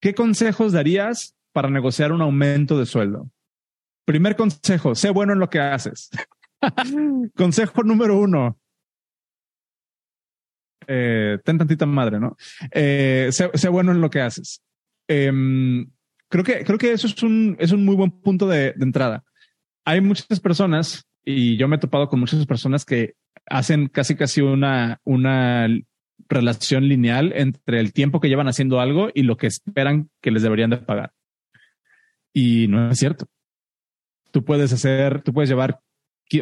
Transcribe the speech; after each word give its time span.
¿Qué 0.00 0.14
consejos 0.14 0.72
darías 0.72 1.36
para 1.52 1.70
negociar 1.70 2.12
un 2.12 2.22
aumento 2.22 2.78
de 2.78 2.86
sueldo? 2.86 3.30
Primer 4.04 4.36
consejo, 4.36 4.94
sé 4.94 5.10
bueno 5.10 5.32
en 5.32 5.38
lo 5.38 5.50
que 5.50 5.60
haces. 5.60 6.10
consejo 7.36 7.82
número 7.82 8.18
uno. 8.18 8.58
Eh, 10.86 11.38
ten 11.44 11.58
tantita 11.58 11.86
madre, 11.86 12.20
¿no? 12.20 12.36
Eh, 12.70 13.30
sé, 13.32 13.68
bueno 13.68 13.92
en 13.92 14.00
lo 14.00 14.10
que 14.10 14.20
haces. 14.20 14.62
Em, 15.08 15.90
creo 16.28 16.44
que 16.44 16.64
creo 16.64 16.78
que 16.78 16.92
eso 16.92 17.06
es 17.06 17.22
un, 17.22 17.56
es 17.58 17.72
un 17.72 17.84
muy 17.84 17.96
buen 17.96 18.10
punto 18.10 18.46
de, 18.46 18.72
de 18.72 18.84
entrada. 18.84 19.24
Hay 19.84 20.00
muchas 20.00 20.40
personas 20.40 21.06
y 21.24 21.56
yo 21.56 21.66
me 21.66 21.76
he 21.76 21.80
topado 21.80 22.08
con 22.08 22.20
muchas 22.20 22.46
personas 22.46 22.84
que 22.84 23.14
hacen 23.46 23.88
casi 23.88 24.14
casi 24.14 24.40
una, 24.40 25.00
una 25.04 25.68
relación 26.28 26.88
lineal 26.88 27.32
entre 27.34 27.80
el 27.80 27.92
tiempo 27.92 28.20
que 28.20 28.28
llevan 28.28 28.48
haciendo 28.48 28.80
algo 28.80 29.10
y 29.14 29.22
lo 29.22 29.36
que 29.36 29.46
esperan 29.46 30.10
que 30.20 30.30
les 30.30 30.42
deberían 30.42 30.70
de 30.70 30.78
pagar. 30.78 31.12
Y 32.32 32.68
no 32.68 32.90
es 32.90 32.98
cierto. 32.98 33.26
Tú 34.30 34.44
puedes 34.44 34.72
hacer, 34.72 35.22
tú 35.22 35.32
puedes 35.32 35.48
llevar, 35.48 35.80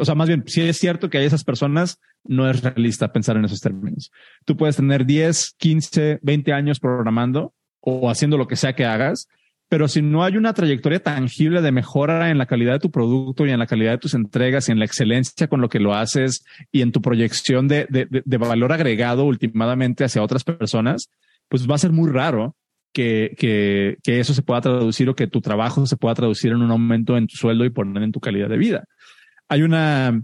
o 0.00 0.04
sea, 0.04 0.14
más 0.14 0.28
bien, 0.28 0.44
si 0.46 0.62
es 0.62 0.78
cierto 0.78 1.10
que 1.10 1.18
hay 1.18 1.26
esas 1.26 1.44
personas, 1.44 2.00
no 2.24 2.48
es 2.48 2.62
realista 2.62 3.12
pensar 3.12 3.36
en 3.36 3.44
esos 3.44 3.60
términos. 3.60 4.10
Tú 4.44 4.56
puedes 4.56 4.76
tener 4.76 5.04
10, 5.06 5.54
15, 5.58 6.18
20 6.22 6.52
años 6.52 6.80
programando 6.80 7.54
o 7.80 8.10
haciendo 8.10 8.38
lo 8.38 8.48
que 8.48 8.56
sea 8.56 8.74
que 8.74 8.86
hagas, 8.86 9.28
pero 9.74 9.88
si 9.88 10.02
no 10.02 10.22
hay 10.22 10.36
una 10.36 10.52
trayectoria 10.52 11.00
tangible 11.00 11.60
de 11.60 11.72
mejora 11.72 12.30
en 12.30 12.38
la 12.38 12.46
calidad 12.46 12.74
de 12.74 12.78
tu 12.78 12.92
producto 12.92 13.44
y 13.44 13.50
en 13.50 13.58
la 13.58 13.66
calidad 13.66 13.90
de 13.90 13.98
tus 13.98 14.14
entregas 14.14 14.68
y 14.68 14.72
en 14.72 14.78
la 14.78 14.84
excelencia 14.84 15.48
con 15.48 15.60
lo 15.60 15.68
que 15.68 15.80
lo 15.80 15.94
haces 15.94 16.44
y 16.70 16.80
en 16.80 16.92
tu 16.92 17.02
proyección 17.02 17.66
de, 17.66 17.88
de, 17.90 18.36
valor 18.36 18.72
agregado 18.72 19.24
últimamente 19.24 20.04
hacia 20.04 20.22
otras 20.22 20.44
personas, 20.44 21.10
pues 21.48 21.68
va 21.68 21.74
a 21.74 21.78
ser 21.78 21.90
muy 21.90 22.08
raro 22.08 22.54
que, 22.92 23.34
que, 23.36 24.20
eso 24.20 24.32
se 24.32 24.42
pueda 24.42 24.60
traducir 24.60 25.08
o 25.08 25.16
que 25.16 25.26
tu 25.26 25.40
trabajo 25.40 25.84
se 25.86 25.96
pueda 25.96 26.14
traducir 26.14 26.52
en 26.52 26.62
un 26.62 26.70
aumento 26.70 27.16
en 27.16 27.26
tu 27.26 27.34
sueldo 27.34 27.64
y 27.64 27.70
poner 27.70 28.04
en 28.04 28.12
tu 28.12 28.20
calidad 28.20 28.48
de 28.48 28.58
vida. 28.58 28.84
Hay 29.48 29.62
una 29.62 30.22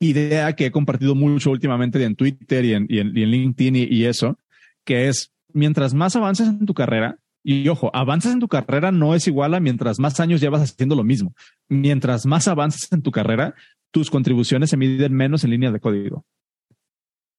idea 0.00 0.54
que 0.54 0.64
he 0.64 0.70
compartido 0.70 1.14
mucho 1.14 1.50
últimamente 1.50 2.02
en 2.02 2.16
Twitter 2.16 2.64
y 2.64 2.72
en, 2.72 2.86
y 2.88 3.00
en, 3.00 3.12
LinkedIn 3.12 3.76
y, 3.76 3.82
y 3.90 4.06
eso, 4.06 4.38
que 4.86 5.08
es 5.08 5.34
mientras 5.52 5.92
más 5.92 6.16
avances 6.16 6.48
en 6.48 6.64
tu 6.64 6.72
carrera, 6.72 7.18
y 7.48 7.68
ojo, 7.68 7.92
avances 7.94 8.32
en 8.32 8.40
tu 8.40 8.48
carrera 8.48 8.90
no 8.90 9.14
es 9.14 9.28
igual 9.28 9.54
a 9.54 9.60
mientras 9.60 10.00
más 10.00 10.18
años 10.18 10.40
llevas 10.40 10.62
haciendo 10.62 10.96
lo 10.96 11.04
mismo. 11.04 11.32
Mientras 11.68 12.26
más 12.26 12.48
avances 12.48 12.90
en 12.90 13.02
tu 13.02 13.12
carrera, 13.12 13.54
tus 13.92 14.10
contribuciones 14.10 14.70
se 14.70 14.76
miden 14.76 15.14
menos 15.14 15.44
en 15.44 15.50
línea 15.50 15.70
de 15.70 15.78
código, 15.78 16.24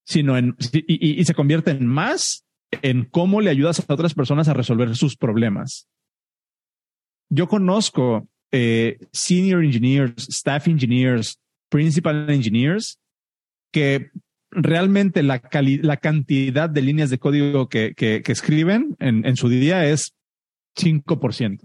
sino 0.05 0.37
en 0.37 0.55
y, 0.71 1.21
se 1.25 1.33
convierten 1.33 1.85
más 1.85 2.45
en 2.71 3.03
cómo 3.03 3.41
le 3.41 3.49
ayudas 3.49 3.81
a 3.81 3.93
otras 3.93 4.13
personas 4.13 4.47
a 4.47 4.53
resolver 4.53 4.95
sus 4.95 5.17
problemas. 5.17 5.89
Yo 7.29 7.49
conozco 7.49 8.29
eh, 8.53 8.99
senior 9.11 9.61
engineers, 9.61 10.29
staff 10.29 10.69
engineers, 10.69 11.37
principal 11.67 12.29
engineers 12.29 12.97
que 13.73 14.11
realmente 14.57 15.23
la, 15.23 15.41
la 15.51 15.97
cantidad 15.97 16.69
de 16.69 16.81
líneas 16.81 17.09
de 17.09 17.19
código 17.19 17.69
que, 17.69 17.93
escriben 18.25 18.95
en, 18.99 19.35
su 19.37 19.49
día 19.49 19.85
es 19.85 20.15
5%. 20.75 21.59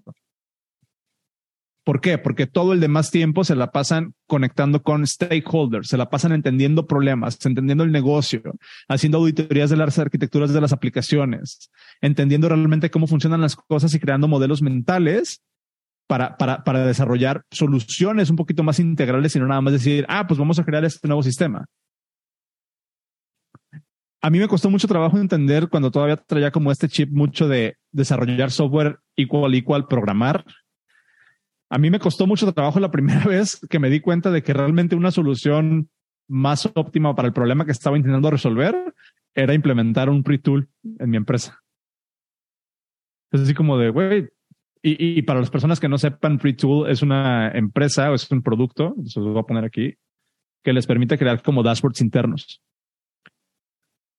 ¿Por 1.85 2.01
qué? 2.01 2.17
Porque 2.17 2.47
todo 2.47 2.75
el 2.75 2.81
demás 2.81 3.11
tiempo 3.11 3.43
se 3.43 3.57
la 3.57 3.73
pasan 3.73 4.15
conectando 4.29 4.85
con 4.85 5.05
stakeholders, 5.05 5.89
se 5.89 5.97
la 5.97 6.11
pasan 6.11 6.31
entendiendo 6.31 6.87
problemas, 6.87 7.45
entendiendo 7.45 7.83
el 7.83 7.91
negocio, 7.91 8.41
haciendo 8.89 9.19
auditorías 9.19 9.69
de 9.69 9.77
las 9.77 9.99
arquitecturas 9.99 10.53
de 10.53 10.61
las 10.61 10.73
aplicaciones, 10.73 11.71
entendiendo 12.01 12.49
realmente 12.49 12.91
cómo 12.91 13.09
funcionan 13.09 13.41
las 13.41 13.57
cosas 13.57 13.93
y 13.95 13.99
creando 13.99 14.29
modelos 14.29 14.63
mentales 14.63 15.43
para, 16.07 16.37
para 16.37 16.87
desarrollar 16.87 17.43
soluciones 17.51 18.31
un 18.31 18.37
poquito 18.37 18.63
más 18.63 18.79
integrales 18.79 19.35
y 19.35 19.41
no 19.41 19.49
nada 19.49 19.63
más 19.63 19.73
decir, 19.73 20.05
ah, 20.09 20.27
pues 20.29 20.39
vamos 20.39 20.61
a 20.61 20.65
crear 20.65 20.85
este 20.85 21.09
nuevo 21.09 21.25
sistema 21.25 21.67
a 24.23 24.31
mí 24.31 24.39
me 24.39 24.47
costó 24.47 24.71
mucho 24.71 24.87
trabajo 24.87 25.19
entender 25.19 25.69
cuando 25.69 25.91
todavía 25.91 26.17
traía 26.17 26.53
como 26.53 26.71
este 26.71 26.89
chip 26.89 27.11
mucho 27.11 27.49
de 27.49 27.77
desarrollar 27.91 28.53
software 28.53 29.01
igual 29.17 29.55
igual 29.57 29.89
programar. 29.89 30.45
A 31.69 31.79
mí 31.79 31.91
me 31.91 31.99
costó 31.99 32.27
mucho 32.29 32.51
trabajo 32.53 32.79
la 32.79 32.93
primera 32.93 33.25
vez 33.27 33.61
que 33.69 33.81
me 33.81 33.91
di 33.91 34.01
cuenta 34.01 34.31
de 34.31 34.43
que 34.43 34.53
realmente 34.53 34.95
una 34.95 35.11
solución 35.11 35.91
más 36.29 36.71
óptima 36.75 37.17
para 37.17 37.27
el 37.27 37.35
problema 37.35 37.65
que 37.65 37.73
estaba 37.73 37.97
intentando 37.97 38.31
resolver 38.31 38.95
era 39.35 39.55
implementar 39.55 40.09
un 40.09 40.23
pre-tool 40.23 40.69
en 40.99 41.11
mi 41.11 41.17
empresa. 41.17 41.61
Es 43.33 43.41
así 43.41 43.55
como 43.55 43.77
de, 43.77 43.91
güey, 43.91 44.29
y, 44.85 45.23
para 45.23 45.41
las 45.41 45.51
personas 45.51 45.81
que 45.81 45.89
no 45.89 45.97
sepan, 45.97 46.39
pre-tool 46.39 46.91
es 46.91 47.03
una 47.03 47.51
empresa 47.51 48.11
o 48.11 48.15
es 48.15 48.31
un 48.31 48.43
producto, 48.43 48.95
eso 49.05 49.21
lo 49.21 49.33
voy 49.33 49.41
a 49.41 49.47
poner 49.47 49.65
aquí, 49.65 49.95
que 50.63 50.73
les 50.73 50.87
permite 50.87 51.17
crear 51.19 51.43
como 51.43 51.63
dashboards 51.63 52.01
internos. 52.03 52.61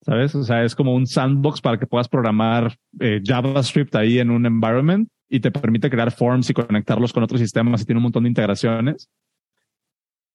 ¿Sabes? 0.06 0.36
O 0.36 0.44
sea, 0.44 0.64
es 0.64 0.76
como 0.76 0.94
un 0.94 1.08
sandbox 1.08 1.62
para 1.62 1.78
que 1.78 1.88
puedas 1.88 2.08
programar 2.08 2.78
eh, 3.00 3.22
JavaScript 3.24 3.96
ahí 3.96 4.20
en 4.20 4.30
un 4.30 4.46
environment 4.46 5.10
y 5.30 5.40
te 5.40 5.52
permite 5.52 5.90
crear 5.90 6.12
forms 6.12 6.50
y 6.50 6.54
conectarlos 6.54 7.14
con 7.14 7.24
otros 7.24 7.40
sistemas 7.40 7.82
y 7.82 7.86
tiene 7.86 8.00
un 8.00 8.04
montón 8.04 8.24
de 8.24 8.30
integraciones. 8.30 9.10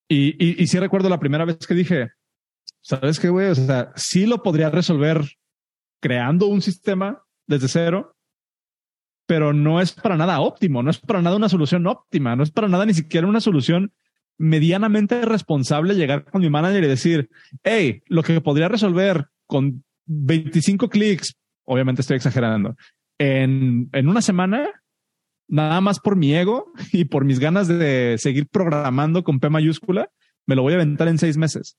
Y, 0.08 0.28
y, 0.44 0.62
y 0.62 0.66
sí 0.66 0.78
recuerdo 0.78 1.08
la 1.08 1.20
primera 1.20 1.44
vez 1.44 1.58
que 1.66 1.74
dije, 1.74 2.08
¿sabes 2.80 3.20
qué, 3.20 3.28
güey? 3.28 3.48
O 3.50 3.54
sea, 3.54 3.92
sí 3.94 4.26
lo 4.26 4.42
podría 4.42 4.70
resolver 4.70 5.22
creando 6.00 6.46
un 6.46 6.62
sistema 6.62 7.22
desde 7.46 7.68
cero, 7.68 8.16
pero 9.26 9.52
no 9.52 9.80
es 9.80 9.92
para 9.92 10.16
nada 10.16 10.40
óptimo, 10.40 10.82
no 10.82 10.90
es 10.90 10.98
para 10.98 11.20
nada 11.20 11.36
una 11.36 11.50
solución 11.50 11.86
óptima, 11.86 12.34
no 12.34 12.42
es 12.42 12.50
para 12.50 12.68
nada 12.68 12.86
ni 12.86 12.94
siquiera 12.94 13.26
una 13.26 13.40
solución 13.40 13.92
medianamente 14.38 15.20
responsable 15.22 15.94
llegar 15.94 16.24
con 16.24 16.40
mi 16.40 16.48
manager 16.48 16.84
y 16.84 16.88
decir, 16.88 17.28
hey, 17.62 18.02
lo 18.06 18.22
que 18.22 18.40
podría 18.40 18.68
resolver 18.68 19.28
con 19.48 19.84
25 20.06 20.88
clics, 20.88 21.34
obviamente 21.64 22.02
estoy 22.02 22.16
exagerando, 22.16 22.76
en, 23.18 23.88
en 23.92 24.08
una 24.08 24.22
semana, 24.22 24.68
nada 25.48 25.80
más 25.80 25.98
por 25.98 26.14
mi 26.14 26.34
ego 26.34 26.72
y 26.92 27.06
por 27.06 27.24
mis 27.24 27.40
ganas 27.40 27.66
de 27.66 28.16
seguir 28.18 28.46
programando 28.46 29.24
con 29.24 29.40
P 29.40 29.50
mayúscula, 29.50 30.10
me 30.46 30.54
lo 30.54 30.62
voy 30.62 30.74
a 30.74 30.76
aventar 30.76 31.08
en 31.08 31.18
seis 31.18 31.36
meses. 31.36 31.76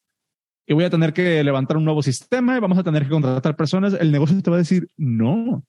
Y 0.68 0.74
voy 0.74 0.84
a 0.84 0.90
tener 0.92 1.14
que 1.14 1.44
levantar 1.44 1.78
un 1.78 1.86
nuevo 1.86 2.04
sistema 2.04 2.56
y 2.56 2.60
vamos 2.60 2.78
a 2.78 2.84
tener 2.84 3.04
que 3.04 3.10
contratar 3.10 3.56
personas. 3.56 3.94
El 3.94 4.12
negocio 4.12 4.40
te 4.40 4.52
va 4.52 4.58
a 4.58 4.60
decir, 4.60 4.88
no, 4.98 5.64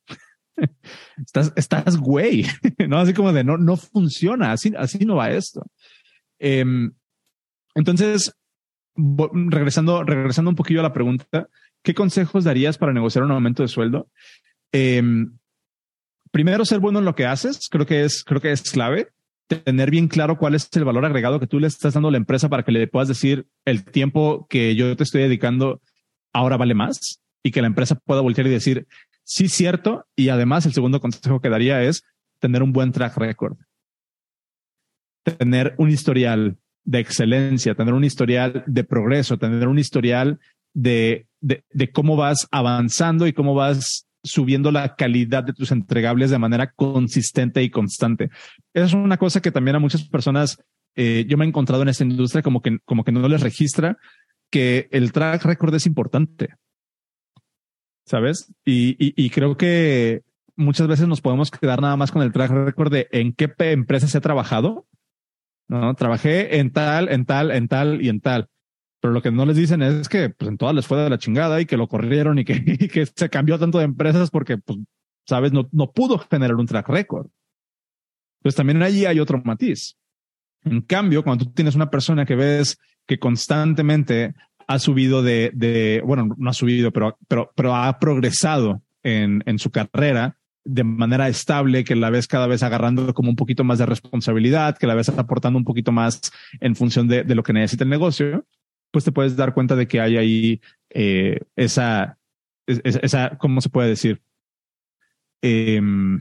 estás, 1.25 1.53
estás 1.57 1.97
güey, 1.97 2.45
no 2.89 2.99
así 2.99 3.15
como 3.15 3.33
de 3.33 3.45
no, 3.45 3.57
no 3.57 3.77
funciona, 3.77 4.53
así, 4.53 4.73
así 4.77 4.99
no 5.07 5.17
va 5.17 5.31
esto. 5.31 5.65
Em, 6.39 6.93
entonces, 7.75 8.35
regresando, 8.97 10.03
regresando 10.03 10.51
un 10.51 10.57
poquillo 10.57 10.81
a 10.81 10.85
la 10.85 10.93
pregunta, 10.93 11.49
¿qué 11.83 11.95
consejos 11.95 12.45
darías 12.45 12.79
para 12.79 12.93
negociar 12.93 13.25
un 13.25 13.31
aumento 13.31 13.63
de 13.63 13.69
sueldo? 13.69 14.09
Em, 14.73 15.39
primero, 16.31 16.65
ser 16.65 16.81
bueno 16.81 16.99
en 16.99 17.05
lo 17.05 17.15
que 17.15 17.27
haces, 17.27 17.69
creo 17.71 17.87
que 17.87 18.05
es, 18.05 18.25
creo 18.25 18.41
que 18.41 18.53
es 18.53 18.63
clave. 18.71 19.09
Tener 19.49 19.91
bien 19.91 20.07
claro 20.07 20.39
cuál 20.39 20.55
es 20.55 20.69
el 20.75 20.85
valor 20.85 21.05
agregado 21.05 21.41
que 21.41 21.49
tú 21.49 21.59
le 21.59 21.67
estás 21.67 21.95
dando 21.95 22.09
a 22.09 22.13
la 22.13 22.19
empresa 22.19 22.49
para 22.49 22.63
que 22.63 22.71
le 22.71 22.87
puedas 22.87 23.09
decir 23.09 23.49
el 23.65 23.85
tiempo 23.85 24.47
que 24.49 24.77
yo 24.77 24.97
te 24.97 25.03
estoy 25.03 25.23
dedicando 25.23 25.81
ahora 26.33 26.57
vale 26.57 26.75
más 26.75 27.21
y 27.43 27.51
que 27.51 27.61
la 27.61 27.67
empresa 27.67 27.97
pueda 27.97 28.21
voltear 28.21 28.47
y 28.47 28.51
decir 28.51 28.87
sí, 29.25 29.49
cierto. 29.49 30.07
Y 30.15 30.29
además, 30.29 30.67
el 30.67 30.73
segundo 30.73 31.01
consejo 31.01 31.41
que 31.41 31.49
daría 31.49 31.83
es 31.83 32.05
tener 32.39 32.63
un 32.63 32.73
buen 32.73 32.93
track 32.93 33.17
record. 33.17 33.57
Tener 35.25 35.75
un 35.79 35.91
historial 35.91 36.59
de 36.85 36.99
excelencia, 37.01 37.75
tener 37.75 37.95
un 37.95 38.05
historial 38.05 38.65
de 38.67 38.85
progreso, 38.85 39.39
tener 39.39 39.69
un 39.69 39.79
historial 39.79 40.41
de, 40.73 41.27
de, 41.41 41.93
cómo 41.93 42.17
vas 42.17 42.47
avanzando 42.51 43.27
y 43.27 43.33
cómo 43.33 43.55
vas 43.55 44.07
subiendo 44.23 44.71
la 44.71 44.95
calidad 44.97 45.45
de 45.45 45.55
tus 45.55 45.73
entregables 45.73 46.31
de 46.31 46.39
manera 46.39 46.73
consistente 46.73 47.63
y 47.63 47.71
constante. 47.71 48.31
Esa 48.75 48.87
es 48.87 48.95
una 48.95 49.17
cosa 49.17 49.41
que 49.41 49.51
también 49.51 49.77
a 49.77 49.81
muchas 49.81 50.07
personas 50.09 50.59
eh, 50.95 51.25
yo 51.27 51.39
me 51.39 51.45
he 51.45 51.49
encontrado 51.49 51.83
en 51.83 51.89
esta 51.89 52.05
industria 52.05 52.43
como 52.43 52.61
que, 52.61 52.79
como 52.85 53.05
que 53.05 53.13
no 53.13 53.27
les 53.29 53.41
registra 53.41 53.97
que 54.51 54.89
el 54.91 55.13
track 55.13 55.45
record 55.45 55.75
es 55.75 55.87
importante. 55.87 56.55
¿Sabes? 58.05 58.53
Y, 58.65 58.97
y, 58.99 59.15
y 59.17 59.31
creo 59.31 59.57
que 59.57 60.23
muchas 60.57 60.89
veces 60.89 61.09
nos 61.09 61.21
podemos 61.21 61.51
quedar 61.51 61.81
nada 61.81 61.97
más 61.97 62.11
con 62.11 62.23
el 62.23 62.33
track 62.33 62.51
record 62.51 62.93
de 62.93 63.09
en 63.13 63.33
qué 63.33 63.53
empresas 63.59 64.15
he 64.15 64.21
trabajado. 64.21 64.87
No, 65.69 65.95
trabajé 65.95 66.59
en 66.59 66.73
tal, 66.73 67.09
en 67.09 67.25
tal, 67.25 67.51
en 67.53 67.69
tal 67.69 68.03
y 68.03 68.09
en 68.09 68.21
tal. 68.21 68.49
Pero 69.01 69.15
lo 69.15 69.23
que 69.23 69.31
no 69.31 69.47
les 69.47 69.57
dicen 69.57 69.83
es 69.83 70.09
que 70.09 70.31
pues, 70.31 70.49
en 70.49 70.59
todas 70.59 70.75
les 70.75 70.87
fue 70.87 70.99
de 70.99 71.11
la 71.11 71.19
chingada 71.19 71.61
y 71.61 71.67
que 71.67 71.77
lo 71.77 71.89
corrieron 71.89 72.39
y 72.39 72.45
que, 72.45 72.63
que 72.93 73.07
se 73.07 73.31
cambió 73.31 73.59
tanto 73.59 73.79
de 73.79 73.85
empresas 73.85 74.31
porque, 74.31 74.59
pues, 74.59 74.79
sabes, 75.27 75.53
no, 75.53 75.69
no 75.73 75.93
pudo 75.93 76.19
generar 76.19 76.57
un 76.57 76.67
track 76.67 76.89
record. 76.89 77.29
Pues 78.43 78.55
también 78.55 78.83
allí 78.83 79.05
hay 79.05 79.21
otro 79.21 79.41
matiz. 79.45 79.97
En 80.65 80.83
cambio, 80.83 81.23
cuando 81.23 81.47
tú 81.47 81.53
tienes 81.53 81.75
una 81.75 81.91
persona 81.91 82.27
que 82.27 82.37
ves 82.37 82.79
que 83.07 83.19
constantemente 83.19 84.35
ha 84.67 84.79
subido 84.79 85.23
de, 85.23 85.51
de 85.55 86.03
bueno, 86.05 86.29
no 86.37 86.51
ha 86.51 86.55
subido, 86.55 86.93
pero, 86.93 87.19
pero, 87.29 87.51
pero 87.55 87.75
ha 87.75 87.99
progresado 87.99 88.83
en, 89.03 89.43
en 89.47 89.59
su 89.59 89.71
carrera 89.71 90.37
de 90.65 90.85
manera 90.85 91.29
estable, 91.29 91.85
que 91.85 91.97
la 91.97 92.11
ves 92.11 92.29
cada 92.29 92.47
vez 92.47 92.63
agarrando 92.63 93.13
como 93.15 93.31
un 93.31 93.37
poquito 93.37 93.65
más 93.65 93.79
de 93.79 93.87
responsabilidad, 93.87 94.77
que 94.77 94.87
la 94.87 94.95
ves 94.95 95.09
aportando 95.09 95.59
un 95.59 95.65
poquito 95.65 95.93
más 95.93 96.21
en 96.61 96.77
función 96.77 97.09
de, 97.09 97.25
lo 97.25 97.43
que 97.43 97.53
necesita 97.53 97.85
el 97.85 97.91
negocio, 97.91 98.45
pues 98.91 99.05
te 99.05 99.13
puedes 99.13 99.37
dar 99.37 99.55
cuenta 99.55 99.77
de 99.77 99.87
que 99.87 100.01
hay 100.01 100.17
ahí 100.17 100.61
eh, 100.91 101.41
esa, 101.57 102.19
esa, 102.67 103.39
¿cómo 103.39 103.61
se 103.61 103.69
puede 103.69 103.89
decir? 103.89 104.21
Em, 105.43 106.21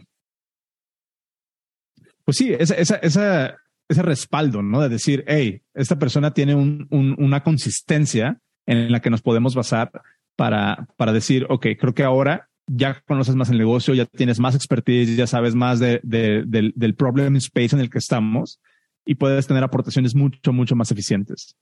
pues 2.24 2.38
sí, 2.38 2.54
esa, 2.54 2.76
esa, 2.76 2.96
esa, 2.98 3.58
ese 3.88 4.02
respaldo, 4.04 4.62
¿no? 4.62 4.82
De 4.82 4.90
decir, 4.90 5.24
hey, 5.28 5.62
esta 5.74 5.98
persona 5.98 6.34
tiene 6.34 6.56
un, 6.56 6.88
una 6.90 7.44
consistencia 7.44 8.40
en 8.66 8.92
la 8.92 9.02
que 9.02 9.10
nos 9.10 9.22
podemos 9.22 9.56
basar 9.56 9.92
para, 10.36 10.88
para 10.96 11.12
decir, 11.12 11.46
ok, 11.50 11.68
creo 11.80 11.94
que 11.94 12.04
ahora 12.04 12.50
ya 12.68 13.02
conoces 13.08 13.36
más 13.36 13.50
el 13.50 13.58
negocio, 13.58 13.96
ya 13.96 14.06
tienes 14.06 14.40
más 14.40 14.54
expertise, 14.54 15.16
ya 15.16 15.26
sabes 15.26 15.56
más 15.56 15.80
de, 15.80 16.00
del, 16.04 16.72
del 16.76 16.96
problem 16.96 17.36
space 17.38 17.76
en 17.76 17.82
el 17.82 17.90
que 17.90 17.98
estamos 17.98 18.60
y 19.06 19.16
puedes 19.16 19.48
tener 19.48 19.64
aportaciones 19.64 20.14
mucho, 20.14 20.54
mucho 20.54 20.76
más 20.76 20.92
eficientes. 20.92 21.56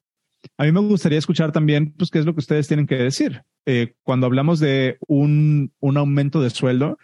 A 0.57 0.63
mí 0.63 0.71
me 0.71 0.79
gustaría 0.79 1.19
escuchar 1.19 1.51
también, 1.51 1.93
pues, 1.93 2.09
qué 2.09 2.19
es 2.19 2.25
lo 2.25 2.33
que 2.33 2.39
ustedes 2.39 2.67
tienen 2.67 2.87
que 2.87 2.95
decir. 2.95 3.43
Eh, 3.65 3.95
cuando 4.03 4.25
hablamos 4.25 4.59
de 4.59 4.97
un, 5.07 5.73
un, 5.79 5.97
aumento 5.97 6.41
de 6.41 6.49
sueldo, 6.49 6.97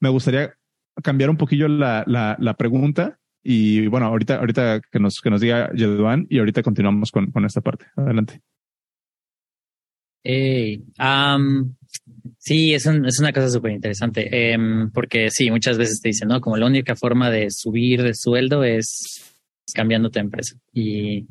me 0.00 0.08
gustaría 0.08 0.54
cambiar 1.02 1.30
un 1.30 1.36
poquillo 1.36 1.68
la, 1.68 2.04
la, 2.06 2.36
la, 2.40 2.54
pregunta 2.54 3.18
y 3.42 3.86
bueno, 3.88 4.06
ahorita, 4.06 4.36
ahorita 4.36 4.80
que 4.90 4.98
nos, 4.98 5.20
que 5.20 5.30
nos 5.30 5.40
diga 5.40 5.70
Yeduan 5.74 6.26
y 6.30 6.38
ahorita 6.38 6.62
continuamos 6.62 7.12
con, 7.12 7.30
con 7.30 7.44
esta 7.44 7.60
parte. 7.60 7.86
Adelante. 7.96 8.40
Hey, 10.28 10.82
sí, 12.38 12.74
es, 12.74 12.86
es 12.86 13.20
una 13.20 13.32
cosa 13.32 13.48
súper 13.48 13.72
interesante, 13.72 14.52
em, 14.52 14.90
porque 14.90 15.30
sí, 15.30 15.50
muchas 15.50 15.78
veces 15.78 16.00
te 16.00 16.08
dicen, 16.08 16.28
¿no? 16.28 16.40
Como 16.40 16.56
la 16.56 16.66
única 16.66 16.96
forma 16.96 17.30
de 17.30 17.50
subir 17.50 18.02
de 18.02 18.14
sueldo 18.14 18.64
es 18.64 19.36
cambiando 19.72 20.10
tu 20.10 20.18
empresa. 20.18 20.56
Y 20.72 21.26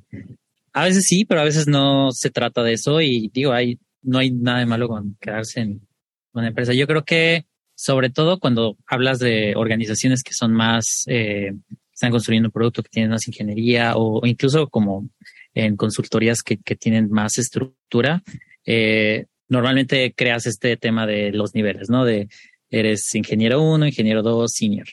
a 0.76 0.84
veces 0.84 1.06
sí, 1.08 1.24
pero 1.24 1.40
a 1.40 1.46
veces 1.46 1.68
no 1.68 2.12
se 2.12 2.30
trata 2.30 2.62
de 2.62 2.74
eso 2.74 3.00
y 3.00 3.32
digo, 3.34 3.54
hay, 3.54 3.80
no 4.02 4.20
hay 4.20 4.32
nada 4.32 4.60
de 4.60 4.66
malo 4.66 4.90
con 4.90 5.16
quedarse 5.22 5.62
en 5.62 5.88
una 6.34 6.50
empresa. 6.50 6.74
Yo 6.74 6.86
creo 6.86 7.06
que 7.06 7.46
sobre 7.76 8.10
todo 8.10 8.40
cuando 8.42 8.78
hablas 8.86 9.20
de 9.20 9.54
organizaciones 9.56 10.22
que 10.22 10.34
son 10.34 10.52
más, 10.52 11.06
eh, 11.08 11.54
están 11.94 12.12
construyendo 12.12 12.50
un 12.50 12.52
producto 12.52 12.84
que 12.84 12.90
tienen 12.90 13.12
más 13.12 13.26
ingeniería 13.26 13.94
o, 13.96 14.26
incluso 14.28 14.68
como 14.68 15.10
en 15.54 15.78
consultorías 15.78 16.44
que, 16.44 16.58
que 16.58 16.76
tienen 16.76 17.10
más 17.10 17.38
estructura, 17.38 18.22
eh, 18.66 19.28
normalmente 19.48 20.14
creas 20.14 20.46
este 20.46 20.76
tema 20.76 21.08
de 21.08 21.32
los 21.32 21.56
niveles, 21.56 21.90
¿no? 21.90 22.04
De 22.04 22.28
eres 22.70 23.16
ingeniero 23.16 23.62
uno, 23.62 23.88
ingeniero 23.88 24.24
dos, 24.24 24.52
senior. 24.52 24.88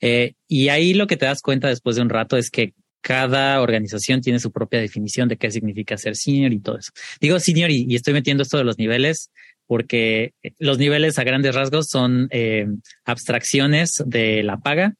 Eh, 0.00 0.32
y 0.48 0.68
ahí 0.70 0.94
lo 0.94 1.06
que 1.06 1.16
te 1.16 1.26
das 1.26 1.42
cuenta 1.42 1.68
después 1.68 1.94
de 1.94 2.02
un 2.02 2.08
rato 2.08 2.36
es 2.36 2.50
que 2.50 2.74
cada 3.08 3.62
organización 3.62 4.20
tiene 4.20 4.38
su 4.38 4.52
propia 4.52 4.80
definición 4.80 5.30
de 5.30 5.38
qué 5.38 5.50
significa 5.50 5.96
ser 5.96 6.14
senior 6.14 6.52
y 6.52 6.60
todo 6.60 6.76
eso. 6.76 6.92
Digo 7.22 7.40
senior 7.40 7.70
y, 7.70 7.96
estoy 7.96 8.12
metiendo 8.12 8.42
esto 8.42 8.58
de 8.58 8.64
los 8.64 8.76
niveles 8.76 9.30
porque 9.66 10.34
los 10.58 10.76
niveles 10.76 11.18
a 11.18 11.24
grandes 11.24 11.54
rasgos 11.54 11.88
son 11.88 12.28
eh, 12.32 12.66
abstracciones 13.06 14.02
de 14.04 14.42
la 14.42 14.58
paga 14.58 14.92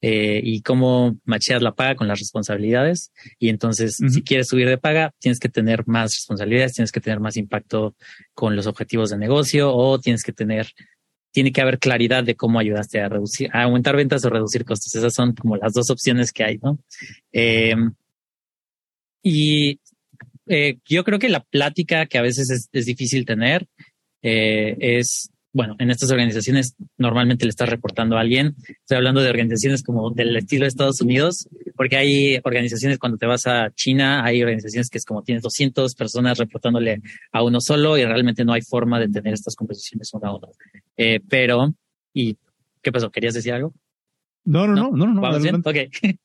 eh, 0.00 0.40
y 0.40 0.62
cómo 0.62 1.18
macheas 1.24 1.60
la 1.60 1.74
paga 1.74 1.96
con 1.96 2.06
las 2.06 2.20
responsabilidades. 2.20 3.10
Y 3.40 3.48
entonces, 3.48 3.96
si 4.08 4.22
quieres 4.22 4.46
subir 4.46 4.68
de 4.68 4.78
paga, 4.78 5.10
tienes 5.18 5.40
que 5.40 5.48
tener 5.48 5.84
más 5.88 6.14
responsabilidades, 6.14 6.74
tienes 6.74 6.92
que 6.92 7.00
tener 7.00 7.18
más 7.18 7.36
impacto 7.36 7.96
con 8.34 8.54
los 8.54 8.68
objetivos 8.68 9.10
de 9.10 9.18
negocio 9.18 9.74
o 9.74 9.98
tienes 9.98 10.22
que 10.22 10.32
tener, 10.32 10.68
tiene 11.30 11.52
que 11.52 11.60
haber 11.60 11.78
claridad 11.78 12.24
de 12.24 12.34
cómo 12.34 12.58
ayudaste 12.58 13.00
a 13.00 13.08
reducir, 13.08 13.50
a 13.52 13.62
aumentar 13.62 13.96
ventas 13.96 14.24
o 14.24 14.30
reducir 14.30 14.64
costos. 14.64 14.94
Esas 14.94 15.14
son 15.14 15.34
como 15.34 15.56
las 15.56 15.72
dos 15.72 15.90
opciones 15.90 16.32
que 16.32 16.44
hay, 16.44 16.58
¿no? 16.58 16.78
Eh, 17.32 17.74
y 19.22 19.80
eh, 20.46 20.78
yo 20.86 21.04
creo 21.04 21.18
que 21.18 21.28
la 21.28 21.44
plática 21.44 22.06
que 22.06 22.18
a 22.18 22.22
veces 22.22 22.50
es, 22.50 22.68
es 22.72 22.86
difícil 22.86 23.24
tener 23.24 23.66
es 24.20 25.30
bueno, 25.52 25.76
en 25.78 25.90
estas 25.90 26.10
organizaciones 26.10 26.74
normalmente 26.98 27.44
le 27.44 27.50
estás 27.50 27.68
reportando 27.68 28.16
a 28.16 28.20
alguien. 28.20 28.54
Estoy 28.68 28.98
hablando 28.98 29.22
de 29.22 29.30
organizaciones 29.30 29.82
como 29.82 30.10
del 30.10 30.36
estilo 30.36 30.64
de 30.64 30.68
Estados 30.68 31.00
Unidos, 31.00 31.48
porque 31.74 31.96
hay 31.96 32.38
organizaciones 32.44 32.98
cuando 32.98 33.18
te 33.18 33.26
vas 33.26 33.46
a 33.46 33.70
China, 33.74 34.24
hay 34.24 34.42
organizaciones 34.42 34.90
que 34.90 34.98
es 34.98 35.04
como 35.04 35.22
tienes 35.22 35.42
200 35.42 35.94
personas 35.94 36.38
reportándole 36.38 37.00
a 37.32 37.42
uno 37.42 37.60
solo 37.60 37.96
y 37.96 38.04
realmente 38.04 38.44
no 38.44 38.52
hay 38.52 38.62
forma 38.62 39.00
de 39.00 39.08
tener 39.08 39.34
estas 39.34 39.56
conversaciones 39.56 40.12
uno 40.12 40.28
a 40.28 40.36
uno. 40.36 40.48
Eh, 40.96 41.20
pero, 41.28 41.74
¿y 42.12 42.36
qué 42.82 42.92
pasó? 42.92 43.10
¿Querías 43.10 43.34
decir 43.34 43.52
algo? 43.52 43.74
No, 44.44 44.66
no, 44.66 44.74
no, 44.74 44.90
no, 44.90 45.14
no. 45.14 45.20
¿Vamos 45.20 45.42
bien? 45.42 45.56
Ok. 45.56 45.76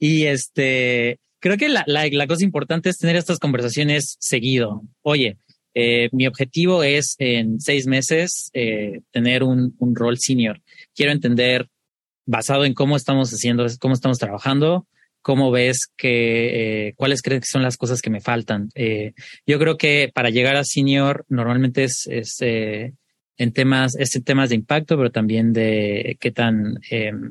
y 0.00 0.24
este, 0.24 1.20
creo 1.40 1.56
que 1.56 1.68
la, 1.68 1.84
la, 1.86 2.08
la 2.10 2.26
cosa 2.26 2.44
importante 2.44 2.88
es 2.88 2.98
tener 2.98 3.16
estas 3.16 3.38
conversaciones 3.38 4.16
seguido. 4.18 4.82
Oye, 5.02 5.36
eh, 5.74 6.08
mi 6.12 6.26
objetivo 6.26 6.82
es 6.82 7.16
en 7.18 7.60
seis 7.60 7.86
meses 7.86 8.50
eh, 8.52 9.00
tener 9.10 9.42
un, 9.42 9.74
un, 9.78 9.94
rol 9.94 10.18
senior. 10.18 10.60
Quiero 10.94 11.12
entender, 11.12 11.68
basado 12.26 12.64
en 12.64 12.74
cómo 12.74 12.96
estamos 12.96 13.30
haciendo, 13.30 13.66
cómo 13.80 13.94
estamos 13.94 14.18
trabajando, 14.18 14.86
cómo 15.22 15.50
ves 15.50 15.88
que, 15.96 16.88
eh, 16.88 16.94
cuáles 16.96 17.22
crees 17.22 17.42
que 17.42 17.46
son 17.46 17.62
las 17.62 17.76
cosas 17.76 18.02
que 18.02 18.10
me 18.10 18.20
faltan. 18.20 18.68
Eh, 18.74 19.14
yo 19.46 19.58
creo 19.58 19.78
que 19.78 20.10
para 20.12 20.30
llegar 20.30 20.56
a 20.56 20.64
senior 20.64 21.24
normalmente 21.28 21.84
es, 21.84 22.06
es 22.10 22.36
eh, 22.40 22.92
en 23.38 23.52
temas, 23.52 23.94
es 23.96 24.14
en 24.16 24.24
temas 24.24 24.50
de 24.50 24.56
impacto, 24.56 24.96
pero 24.96 25.10
también 25.10 25.52
de 25.52 26.18
qué 26.20 26.32
tan 26.32 26.78
em, 26.90 27.30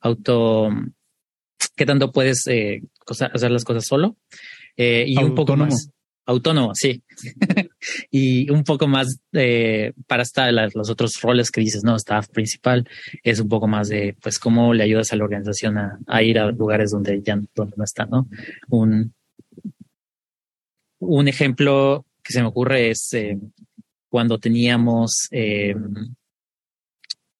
auto, 0.00 0.70
qué 1.74 1.86
tanto 1.86 2.12
puedes 2.12 2.44
hacer 2.46 3.50
las 3.50 3.64
cosas 3.64 3.84
solo. 3.86 4.16
y 4.76 5.16
un 5.16 5.34
poco 5.34 5.56
más 5.56 5.93
autónomo, 6.26 6.74
sí. 6.74 7.02
y 8.10 8.50
un 8.50 8.64
poco 8.64 8.86
más 8.86 9.18
de, 9.32 9.94
para 10.06 10.22
estar 10.22 10.52
los 10.74 10.90
otros 10.90 11.20
roles 11.22 11.50
que 11.50 11.60
dices, 11.60 11.84
no, 11.84 11.96
staff 11.96 12.28
principal, 12.28 12.88
es 13.22 13.40
un 13.40 13.48
poco 13.48 13.66
más 13.66 13.88
de, 13.88 14.16
pues, 14.22 14.38
cómo 14.38 14.72
le 14.74 14.84
ayudas 14.84 15.12
a 15.12 15.16
la 15.16 15.24
organización 15.24 15.76
a, 15.78 16.22
ir 16.22 16.38
a 16.38 16.50
lugares 16.50 16.90
donde 16.90 17.20
ya 17.22 17.38
donde 17.54 17.74
no 17.76 17.84
está, 17.84 18.06
¿no? 18.06 18.28
Un, 18.68 19.14
un 20.98 21.28
ejemplo 21.28 22.06
que 22.22 22.32
se 22.32 22.40
me 22.40 22.48
ocurre 22.48 22.90
es 22.90 23.12
eh, 23.12 23.38
cuando 24.08 24.38
teníamos, 24.38 25.28
eh, 25.30 25.74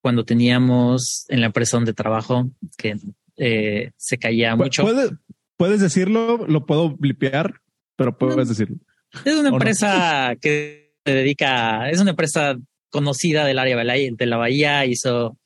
cuando 0.02 0.24
teníamos 0.24 1.24
en 1.28 1.40
la 1.40 1.46
empresa 1.46 1.76
donde 1.76 1.94
trabajo, 1.94 2.50
que 2.76 2.96
eh, 3.36 3.92
se 3.96 4.18
caía 4.18 4.54
mucho. 4.56 4.82
¿Puedes, 4.82 5.12
¿Puedes 5.56 5.80
decirlo? 5.80 6.46
¿Lo 6.46 6.66
puedo 6.66 6.90
blipear? 6.90 7.60
Pero 7.96 8.16
puedes 8.16 8.48
decirlo. 8.48 8.76
Es 9.24 9.34
una 9.34 9.50
empresa 9.50 10.34
que 10.40 10.94
se 11.04 11.14
dedica, 11.14 11.88
es 11.90 12.00
una 12.00 12.10
empresa 12.10 12.56
conocida 12.90 13.44
del 13.44 13.58
área 13.58 13.76
de 13.76 14.26
la 14.26 14.36
bahía, 14.36 14.86
hizo, 14.86 15.38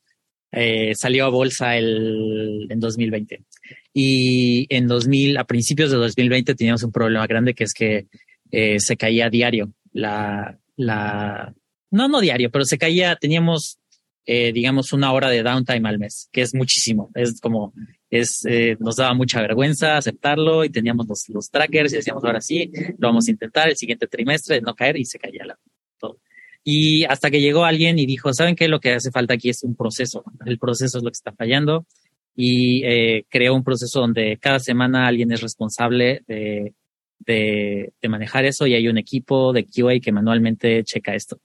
eh, 0.52 0.94
salió 0.94 1.26
a 1.26 1.30
bolsa 1.30 1.76
el, 1.76 2.66
en 2.70 2.80
2020. 2.80 3.44
Y 3.92 4.66
en 4.74 4.86
2000, 4.86 5.36
a 5.38 5.44
principios 5.44 5.90
de 5.90 5.96
2020 5.96 6.54
teníamos 6.54 6.82
un 6.82 6.92
problema 6.92 7.26
grande 7.26 7.54
que 7.54 7.64
es 7.64 7.72
que 7.72 8.06
eh, 8.50 8.80
se 8.80 8.96
caía 8.96 9.28
diario 9.28 9.72
la, 9.92 10.58
la, 10.76 11.54
no, 11.90 12.08
no 12.08 12.20
diario, 12.20 12.50
pero 12.50 12.64
se 12.64 12.78
caía, 12.78 13.16
teníamos, 13.16 13.78
eh, 14.26 14.52
digamos, 14.52 14.92
una 14.92 15.12
hora 15.12 15.28
de 15.30 15.42
downtime 15.42 15.88
al 15.88 15.98
mes, 15.98 16.28
que 16.32 16.42
es 16.42 16.54
muchísimo. 16.54 17.10
Es 17.14 17.40
como 17.40 17.72
es, 18.10 18.44
eh, 18.46 18.76
nos 18.80 18.96
daba 18.96 19.14
mucha 19.14 19.40
vergüenza 19.40 19.96
aceptarlo 19.96 20.64
y 20.64 20.70
teníamos 20.70 21.06
los, 21.08 21.28
los, 21.28 21.50
trackers 21.50 21.92
y 21.92 21.96
decíamos, 21.96 22.24
ahora 22.24 22.40
sí, 22.40 22.70
lo 22.98 23.08
vamos 23.08 23.28
a 23.28 23.30
intentar 23.30 23.68
el 23.68 23.76
siguiente 23.76 24.06
trimestre, 24.06 24.60
no 24.60 24.74
caer 24.74 24.96
y 24.96 25.04
se 25.04 25.18
caía 25.18 25.44
la, 25.44 25.58
todo. 25.98 26.18
Y 26.64 27.04
hasta 27.04 27.30
que 27.30 27.40
llegó 27.40 27.64
alguien 27.64 27.98
y 27.98 28.06
dijo, 28.06 28.32
¿saben 28.32 28.56
qué? 28.56 28.68
Lo 28.68 28.80
que 28.80 28.94
hace 28.94 29.10
falta 29.10 29.34
aquí 29.34 29.50
es 29.50 29.62
un 29.62 29.74
proceso. 29.74 30.24
El 30.44 30.58
proceso 30.58 30.98
es 30.98 31.04
lo 31.04 31.10
que 31.10 31.16
está 31.16 31.32
fallando 31.32 31.86
y 32.34 32.84
eh, 32.84 33.24
creó 33.28 33.54
un 33.54 33.64
proceso 33.64 34.00
donde 34.00 34.38
cada 34.40 34.58
semana 34.60 35.06
alguien 35.06 35.32
es 35.32 35.40
responsable 35.40 36.22
de, 36.26 36.74
de, 37.18 37.92
de, 38.00 38.08
manejar 38.08 38.44
eso 38.44 38.66
y 38.66 38.74
hay 38.74 38.88
un 38.88 38.98
equipo 38.98 39.52
de 39.52 39.64
QA 39.64 39.98
que 40.00 40.12
manualmente 40.12 40.84
checa 40.84 41.14
esto. 41.14 41.40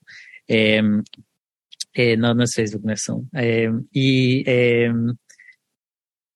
Eh, 0.47 0.81
eh, 1.93 2.17
no, 2.17 2.33
no 2.33 2.43
es 2.43 2.55
Facebook, 2.55 2.83
no 2.83 2.93
es 2.93 3.03
Zoom. 3.03 3.29
Eh, 3.33 3.69
y 3.91 4.43
eh, 4.49 4.91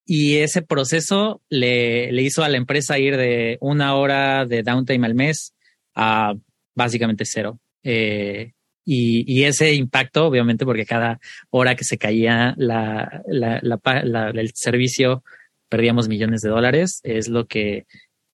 y 0.09 0.37
ese 0.37 0.61
proceso 0.61 1.41
le, 1.49 2.13
le 2.13 2.21
hizo 2.21 2.41
a 2.41 2.47
la 2.47 2.55
empresa 2.55 2.97
ir 2.97 3.17
de 3.17 3.57
una 3.59 3.93
hora 3.95 4.45
de 4.45 4.63
downtime 4.63 5.05
al 5.05 5.15
mes 5.15 5.53
a 5.93 6.33
básicamente 6.73 7.25
cero. 7.25 7.59
Eh, 7.83 8.53
y, 8.85 9.25
y, 9.27 9.43
ese 9.43 9.73
impacto, 9.73 10.25
obviamente, 10.25 10.63
porque 10.63 10.85
cada 10.85 11.19
hora 11.49 11.75
que 11.75 11.83
se 11.83 11.97
caía 11.97 12.53
la, 12.55 13.21
la, 13.27 13.59
la, 13.61 14.29
el 14.29 14.51
servicio, 14.53 15.25
perdíamos 15.67 16.07
millones 16.07 16.39
de 16.39 16.51
dólares, 16.51 17.01
es 17.03 17.27
lo 17.27 17.45
que 17.45 17.85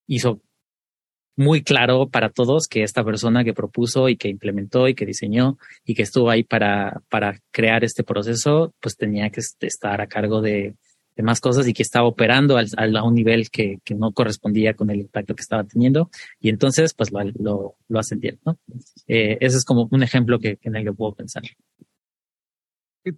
hizo 0.05 0.41
muy 1.35 1.63
claro 1.63 2.07
para 2.07 2.29
todos 2.29 2.67
que 2.67 2.83
esta 2.83 3.03
persona 3.03 3.43
que 3.43 3.55
propuso 3.55 4.09
y 4.09 4.15
que 4.15 4.29
implementó 4.29 4.87
y 4.87 4.93
que 4.93 5.07
diseñó 5.07 5.57
y 5.83 5.95
que 5.95 6.03
estuvo 6.03 6.29
ahí 6.29 6.43
para, 6.43 7.01
para 7.09 7.39
crear 7.49 7.83
este 7.83 8.03
proceso, 8.03 8.75
pues 8.79 8.95
tenía 8.95 9.31
que 9.31 9.41
estar 9.61 10.01
a 10.01 10.07
cargo 10.07 10.41
de, 10.41 10.75
de 11.15 11.23
más 11.23 11.39
cosas 11.39 11.67
y 11.67 11.73
que 11.73 11.83
estaba 11.83 12.07
operando 12.07 12.57
a 12.57 13.03
un 13.03 13.13
nivel 13.13 13.49
que, 13.49 13.79
no 13.95 14.11
correspondía 14.11 14.73
con 14.73 14.89
el 14.89 15.01
impacto 15.01 15.35
que 15.35 15.41
estaba 15.41 15.63
teniendo. 15.63 16.09
Y 16.39 16.49
entonces, 16.49 16.93
pues 16.93 17.11
lo, 17.11 17.23
lo, 17.39 17.75
lo 17.87 17.99
ascendieron, 17.99 18.39
¿no? 18.45 18.57
Eh, 19.07 19.37
ese 19.39 19.57
es 19.57 19.65
como 19.65 19.87
un 19.91 20.03
ejemplo 20.03 20.39
que, 20.39 20.57
en 20.61 20.75
el 20.75 20.83
que 20.83 20.93
puedo 20.93 21.13
pensar. 21.13 21.43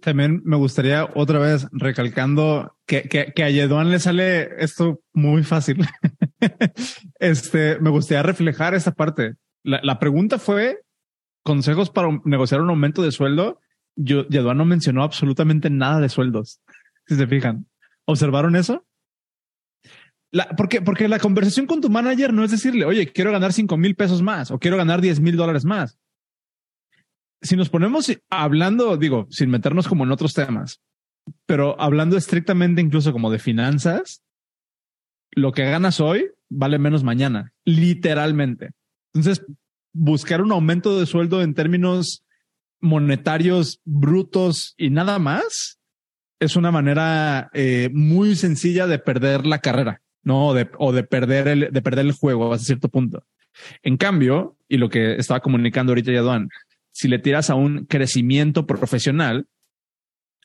También 0.00 0.42
me 0.44 0.56
gustaría 0.56 1.08
otra 1.14 1.38
vez 1.38 1.68
recalcando 1.70 2.76
que, 2.86 3.02
que, 3.02 3.32
que 3.32 3.44
a 3.44 3.50
Yeduan 3.50 3.90
le 3.90 4.00
sale 4.00 4.62
esto 4.62 5.00
muy 5.12 5.44
fácil. 5.44 5.86
este, 7.20 7.78
me 7.78 7.90
gustaría 7.90 8.24
reflejar 8.24 8.74
esta 8.74 8.92
parte. 8.92 9.34
La, 9.62 9.80
la, 9.84 10.00
pregunta 10.00 10.40
fue 10.40 10.80
consejos 11.44 11.90
para 11.90 12.20
negociar 12.24 12.60
un 12.60 12.70
aumento 12.70 13.00
de 13.02 13.12
sueldo. 13.12 13.60
Yo, 13.94 14.26
Yeduan 14.26 14.58
no 14.58 14.64
mencionó 14.64 15.04
absolutamente 15.04 15.70
nada 15.70 16.00
de 16.00 16.08
sueldos. 16.08 16.60
Si 17.06 17.14
se 17.14 17.26
fijan, 17.28 17.66
¿observaron 18.06 18.56
eso? 18.56 18.86
La, 20.32 20.48
porque, 20.56 20.82
porque 20.82 21.08
la 21.08 21.18
conversación 21.18 21.66
con 21.66 21.80
tu 21.80 21.88
manager 21.88 22.32
no 22.32 22.44
es 22.44 22.50
decirle, 22.50 22.84
oye, 22.84 23.12
quiero 23.12 23.32
ganar 23.32 23.52
cinco 23.52 23.76
mil 23.76 23.94
pesos 23.94 24.22
más 24.22 24.50
o 24.50 24.58
quiero 24.58 24.76
ganar 24.76 25.00
10 25.00 25.20
mil 25.20 25.36
dólares 25.36 25.64
más 25.64 25.98
si 27.42 27.56
nos 27.56 27.68
ponemos 27.68 28.10
hablando, 28.30 28.96
digo, 28.96 29.26
sin 29.30 29.50
meternos 29.50 29.88
como 29.88 30.04
en 30.04 30.12
otros 30.12 30.34
temas, 30.34 30.80
pero 31.46 31.80
hablando 31.80 32.16
estrictamente 32.16 32.80
incluso 32.80 33.12
como 33.12 33.30
de 33.30 33.38
finanzas, 33.38 34.22
lo 35.32 35.52
que 35.52 35.64
ganas 35.64 36.00
hoy 36.00 36.30
vale 36.48 36.78
menos 36.78 37.04
mañana, 37.04 37.52
literalmente. 37.64 38.70
Entonces, 39.12 39.44
buscar 39.92 40.42
un 40.42 40.52
aumento 40.52 40.98
de 40.98 41.06
sueldo 41.06 41.42
en 41.42 41.54
términos 41.54 42.24
monetarios 42.80 43.80
brutos 43.84 44.74
y 44.76 44.90
nada 44.90 45.18
más 45.18 45.75
es 46.40 46.56
una 46.56 46.70
manera 46.70 47.50
eh, 47.54 47.90
muy 47.92 48.36
sencilla 48.36 48.86
de 48.86 48.98
perder 48.98 49.46
la 49.46 49.60
carrera, 49.60 50.02
no 50.22 50.54
de, 50.54 50.68
o 50.78 50.92
de 50.92 51.02
perder 51.02 51.48
el 51.48 51.72
de 51.72 51.82
perder 51.82 52.06
el 52.06 52.12
juego 52.12 52.52
a 52.52 52.58
cierto 52.58 52.88
punto. 52.88 53.24
En 53.82 53.96
cambio, 53.96 54.56
y 54.68 54.76
lo 54.76 54.88
que 54.88 55.16
estaba 55.16 55.40
comunicando 55.40 55.92
ahorita 55.92 56.12
Yaduan, 56.12 56.48
si 56.92 57.08
le 57.08 57.18
tiras 57.18 57.50
a 57.50 57.54
un 57.54 57.86
crecimiento 57.86 58.66
profesional, 58.66 59.46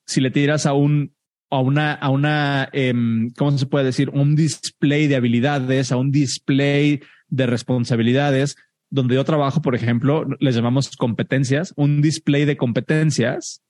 si 0.05 0.21
le 0.21 0.31
tiras 0.31 0.65
a 0.65 0.73
un 0.73 1.13
a 1.51 1.59
una, 1.59 1.93
a 1.93 2.09
una, 2.09 2.69
em, 2.71 3.29
¿cómo 3.37 3.57
se 3.57 3.65
puede 3.65 3.85
decir? 3.85 4.09
Un 4.09 4.35
display 4.35 5.07
de 5.07 5.17
habilidades, 5.17 5.91
a 5.91 5.97
un 5.97 6.09
display 6.09 7.01
de 7.27 7.45
responsabilidades, 7.45 8.55
donde 8.89 9.15
yo 9.15 9.25
trabajo, 9.25 9.61
por 9.61 9.75
ejemplo, 9.75 10.25
les 10.39 10.55
llamamos 10.55 10.95
competencias, 10.95 11.73
un 11.75 12.01
display 12.01 12.45
de 12.45 12.55
competencias, 12.55 13.61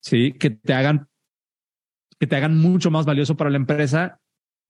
sí, 0.00 0.32
que 0.32 0.50
te 0.50 0.72
hagan, 0.72 1.08
que 2.18 2.26
te 2.26 2.36
hagan 2.36 2.58
mucho 2.58 2.90
más 2.90 3.06
valioso 3.06 3.36
para 3.36 3.50
la 3.50 3.56
empresa. 3.56 4.20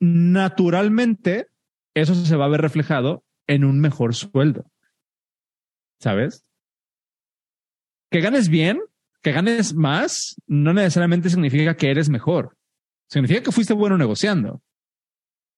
Naturalmente, 0.00 1.48
eso 1.94 2.14
se 2.14 2.36
va 2.36 2.46
a 2.46 2.48
ver 2.48 2.60
reflejado 2.60 3.24
en 3.46 3.64
un 3.64 3.80
mejor 3.80 4.14
sueldo. 4.14 4.66
¿Sabes? 6.00 6.44
que 8.14 8.20
ganes 8.20 8.48
bien, 8.48 8.80
que 9.22 9.32
ganes 9.32 9.74
más, 9.74 10.36
no 10.46 10.72
necesariamente 10.72 11.28
significa 11.30 11.76
que 11.76 11.90
eres 11.90 12.08
mejor. 12.08 12.56
Significa 13.10 13.42
que 13.42 13.50
fuiste 13.50 13.74
bueno 13.74 13.98
negociando. 13.98 14.62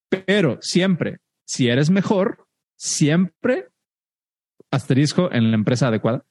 Pero 0.09 0.57
siempre, 0.63 1.19
si 1.45 1.69
eres 1.69 1.91
mejor, 1.91 2.47
siempre, 2.75 3.69
asterisco 4.71 5.31
en 5.31 5.51
la 5.51 5.55
empresa 5.55 5.89
adecuada, 5.89 6.25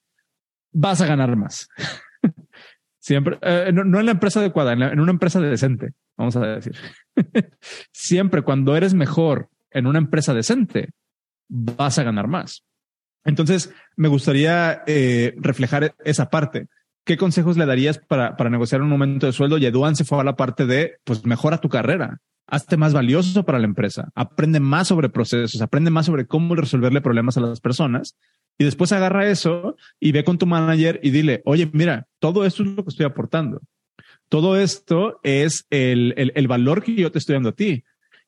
vas 0.71 0.99
a 1.01 1.05
ganar 1.05 1.35
más. 1.35 1.69
siempre, 3.05 3.37
eh, 3.43 3.71
no, 3.71 3.99
en 3.99 4.05
la 4.05 4.13
empresa 4.13 4.39
adecuada, 4.39 4.73
en, 4.73 4.81
en 4.81 4.99
una 4.99 5.11
empresa 5.11 5.39
decente, 5.39 5.91
vamos 6.17 6.35
a 6.37 6.47
decir. 6.47 6.75
siempre 7.91 8.41
cuando 8.41 8.75
eres 8.75 8.95
mejor 8.95 9.49
en 9.69 9.85
una 9.85 9.99
empresa 9.99 10.33
decente, 10.33 10.89
vas 11.47 11.99
a 11.99 12.03
ganar 12.03 12.27
más. 12.27 12.63
Entonces, 13.23 13.71
me 13.95 14.07
gustaría 14.07 14.81
eh, 14.87 15.35
reflejar 15.37 15.93
esa 16.03 16.31
parte. 16.31 16.65
¿Qué 17.05 17.17
consejos 17.17 17.55
le 17.55 17.65
darías 17.65 17.99
para, 17.99 18.35
para 18.35 18.49
negociar 18.49 18.81
un 18.81 18.91
aumento 18.91 19.27
de 19.27 19.31
sueldo? 19.31 19.57
Y 19.57 19.65
Eduan 19.65 19.95
se 19.95 20.03
fue 20.03 20.19
a 20.19 20.23
la 20.23 20.35
parte 20.35 20.65
de, 20.65 20.95
pues 21.03 21.23
mejora 21.25 21.59
tu 21.59 21.69
carrera, 21.69 22.19
hazte 22.47 22.77
más 22.77 22.93
valioso 22.93 23.45
para 23.45 23.59
la 23.59 23.65
empresa, 23.65 24.09
aprende 24.15 24.59
más 24.59 24.87
sobre 24.87 25.09
procesos, 25.09 25.61
aprende 25.61 25.91
más 25.91 26.07
sobre 26.07 26.25
cómo 26.25 26.55
resolverle 26.55 27.01
problemas 27.01 27.37
a 27.37 27.41
las 27.41 27.61
personas. 27.61 28.15
Y 28.57 28.63
después 28.63 28.91
agarra 28.91 29.27
eso 29.27 29.75
y 29.99 30.13
ve 30.13 30.23
con 30.23 30.37
tu 30.37 30.45
manager 30.45 30.99
y 31.03 31.11
dile, 31.11 31.41
oye, 31.45 31.69
mira, 31.73 32.07
todo 32.19 32.45
esto 32.45 32.63
es 32.63 32.69
lo 32.69 32.83
que 32.83 32.89
estoy 32.89 33.05
aportando. 33.05 33.61
Todo 34.27 34.57
esto 34.57 35.19
es 35.23 35.65
el, 35.69 36.13
el, 36.17 36.31
el 36.35 36.47
valor 36.47 36.81
que 36.81 36.95
yo 36.95 37.11
te 37.11 37.19
estoy 37.19 37.33
dando 37.33 37.49
a 37.49 37.55
ti. 37.55 37.83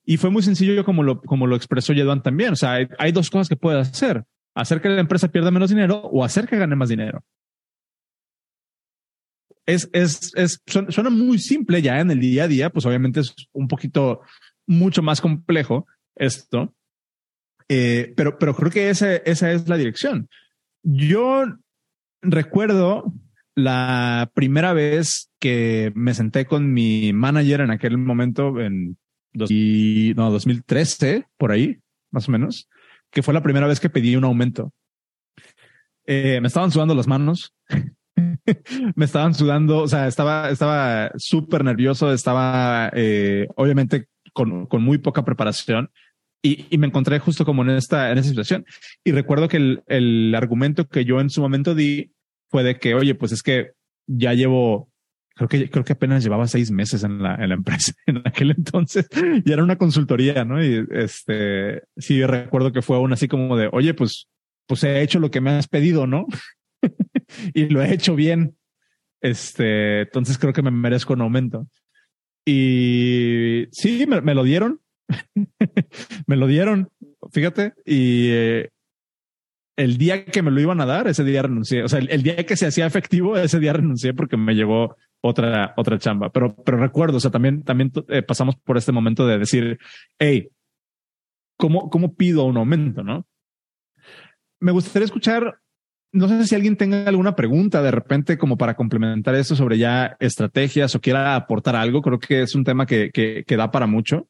Y 0.05 0.17
fue 0.17 0.29
muy 0.29 0.43
sencillo 0.43 0.85
como 0.85 1.01
lo, 1.01 1.21
como 1.21 1.47
lo 1.47 1.55
expresó 1.55 1.93
Yeduan 1.93 2.21
también. 2.21 2.53
O 2.53 2.55
sea, 2.55 2.73
hay, 2.73 2.87
hay 2.99 3.11
dos 3.11 3.29
cosas 3.29 3.49
que 3.49 3.55
puedes 3.55 3.87
hacer 3.87 4.23
hacer 4.57 4.81
que 4.81 4.89
la 4.89 4.99
empresa 4.99 5.27
pierda 5.27 5.51
menos 5.51 5.69
dinero 5.69 6.01
o 6.11 6.23
hacer 6.23 6.47
que 6.47 6.57
gane 6.57 6.75
más 6.75 6.89
dinero. 6.89 7.23
Es, 9.67 9.89
es, 9.93 10.31
es, 10.35 10.63
suena 10.65 11.09
muy 11.09 11.37
simple 11.39 11.81
ya 11.81 11.99
en 11.99 12.09
el 12.09 12.19
día 12.21 12.45
a 12.45 12.47
día, 12.47 12.69
pues 12.69 12.85
obviamente 12.85 13.19
es 13.19 13.35
un 13.51 13.67
poquito 13.67 14.21
mucho 14.65 15.03
más 15.03 15.21
complejo 15.21 15.85
esto, 16.15 16.73
eh, 17.69 18.13
pero, 18.15 18.39
pero 18.39 18.55
creo 18.55 18.71
que 18.71 18.89
esa, 18.89 19.15
esa 19.17 19.51
es 19.51 19.67
la 19.67 19.77
dirección. 19.77 20.29
Yo 20.83 21.45
recuerdo 22.21 23.13
la 23.55 24.31
primera 24.33 24.73
vez 24.73 25.31
que 25.39 25.91
me 25.95 26.13
senté 26.13 26.45
con 26.45 26.71
mi 26.71 27.11
manager 27.11 27.61
en 27.61 27.71
aquel 27.71 27.97
momento, 27.97 28.59
en 28.61 28.97
no, 29.33 30.31
2013, 30.31 31.25
por 31.37 31.51
ahí, 31.51 31.79
más 32.11 32.29
o 32.29 32.31
menos, 32.31 32.69
que 33.11 33.23
fue 33.23 33.33
la 33.33 33.43
primera 33.43 33.67
vez 33.67 33.79
que 33.79 33.89
pedí 33.89 34.15
un 34.15 34.23
aumento. 34.23 34.71
Eh, 36.05 36.39
me 36.41 36.47
estaban 36.47 36.71
sudando 36.71 36.95
las 36.95 37.07
manos. 37.07 37.53
me 38.95 39.05
estaban 39.05 39.33
sudando, 39.33 39.79
o 39.79 39.87
sea, 39.87 40.07
estaba, 40.07 40.49
estaba 40.49 41.11
súper 41.17 41.63
nervioso, 41.63 42.11
estaba 42.13 42.89
eh, 42.93 43.47
obviamente 43.55 44.07
con, 44.33 44.65
con, 44.65 44.83
muy 44.83 44.97
poca 44.97 45.25
preparación 45.25 45.89
y, 46.41 46.65
y, 46.69 46.77
me 46.77 46.87
encontré 46.87 47.19
justo 47.19 47.45
como 47.45 47.63
en 47.63 47.71
esta, 47.71 48.11
en 48.11 48.17
esa 48.17 48.29
situación. 48.29 48.65
Y 49.03 49.11
recuerdo 49.11 49.47
que 49.47 49.57
el, 49.57 49.83
el 49.87 50.35
argumento 50.35 50.87
que 50.87 51.03
yo 51.03 51.19
en 51.19 51.29
su 51.29 51.41
momento 51.41 51.75
di 51.75 52.11
fue 52.49 52.63
de 52.63 52.77
que, 52.77 52.93
oye, 52.93 53.15
pues 53.15 53.31
es 53.31 53.43
que 53.43 53.71
ya 54.07 54.33
llevo 54.33 54.89
creo 55.37 55.47
que, 55.47 55.69
creo 55.69 55.85
que 55.85 55.93
apenas 55.93 56.23
llevaba 56.23 56.47
seis 56.47 56.71
meses 56.71 57.03
en 57.03 57.21
la, 57.21 57.35
en 57.35 57.49
la 57.49 57.55
empresa 57.55 57.93
en 58.07 58.21
aquel 58.25 58.51
entonces 58.51 59.07
y 59.45 59.51
era 59.51 59.63
una 59.63 59.77
consultoría, 59.77 60.43
¿no? 60.43 60.63
Y 60.63 60.85
este, 60.91 61.83
sí 61.95 62.25
recuerdo 62.25 62.73
que 62.73 62.81
fue 62.81 62.97
aún 62.97 63.13
así 63.13 63.27
como 63.27 63.55
de, 63.55 63.69
oye, 63.71 63.93
pues, 63.93 64.27
pues 64.65 64.83
he 64.83 65.01
hecho 65.01 65.19
lo 65.19 65.31
que 65.31 65.39
me 65.39 65.51
has 65.51 65.67
pedido, 65.67 66.07
¿no? 66.07 66.25
Y 67.53 67.65
lo 67.69 67.81
he 67.81 67.93
hecho 67.93 68.15
bien. 68.15 68.57
Este, 69.21 70.01
entonces 70.01 70.37
creo 70.37 70.53
que 70.53 70.61
me 70.61 70.71
merezco 70.71 71.13
un 71.13 71.21
aumento. 71.21 71.67
Y 72.45 73.67
sí, 73.71 74.05
me, 74.07 74.33
lo 74.33 74.43
dieron. 74.43 74.81
me 76.27 76.35
lo 76.35 76.47
dieron, 76.47 76.89
fíjate. 77.31 77.73
Y 77.85 78.29
eh, 78.31 78.69
el 79.75 79.97
día 79.97 80.25
que 80.25 80.41
me 80.41 80.51
lo 80.51 80.61
iban 80.61 80.79
a 80.81 80.85
dar, 80.85 81.07
ese 81.07 81.23
día 81.23 81.41
renuncié. 81.41 81.83
O 81.83 81.89
sea, 81.89 81.99
el, 81.99 82.23
día 82.23 82.45
que 82.45 82.55
se 82.55 82.67
hacía 82.67 82.85
efectivo, 82.85 83.37
ese 83.37 83.59
día 83.59 83.73
renuncié 83.73 84.13
porque 84.13 84.37
me 84.37 84.53
llevó 84.53 84.95
otra, 85.21 85.73
otra 85.77 85.97
chamba. 85.97 86.29
Pero, 86.29 86.55
pero 86.55 86.77
recuerdo, 86.77 87.17
o 87.17 87.19
sea, 87.19 87.31
también, 87.31 87.63
también 87.63 87.91
eh, 88.07 88.21
pasamos 88.21 88.55
por 88.55 88.77
este 88.77 88.91
momento 88.91 89.27
de 89.27 89.39
decir, 89.39 89.77
hey, 90.19 90.49
¿cómo, 91.57 91.89
¿cómo 91.89 92.15
pido 92.15 92.45
un 92.45 92.57
aumento? 92.57 93.03
No 93.03 93.27
me 94.59 94.71
gustaría 94.71 95.05
escuchar. 95.05 95.59
No 96.17 96.27
sé 96.27 96.47
si 96.47 96.55
alguien 96.55 96.77
tenga 96.77 97.07
alguna 97.07 97.35
pregunta 97.35 97.83
de 97.83 97.91
repente 97.91 98.39
como 98.39 98.57
para 98.57 98.75
complementar 98.75 99.35
eso 99.35 99.55
sobre 99.55 99.77
ya 99.77 100.17
estrategias 100.19 100.95
o 100.95 100.99
quiera 100.99 101.35
aportar 101.35 101.75
algo. 101.75 102.01
Creo 102.01 102.17
que 102.17 102.41
es 102.41 102.55
un 102.55 102.63
tema 102.63 102.87
que, 102.87 103.11
que, 103.11 103.55
da 103.55 103.69
para 103.69 103.85
mucho. 103.85 104.27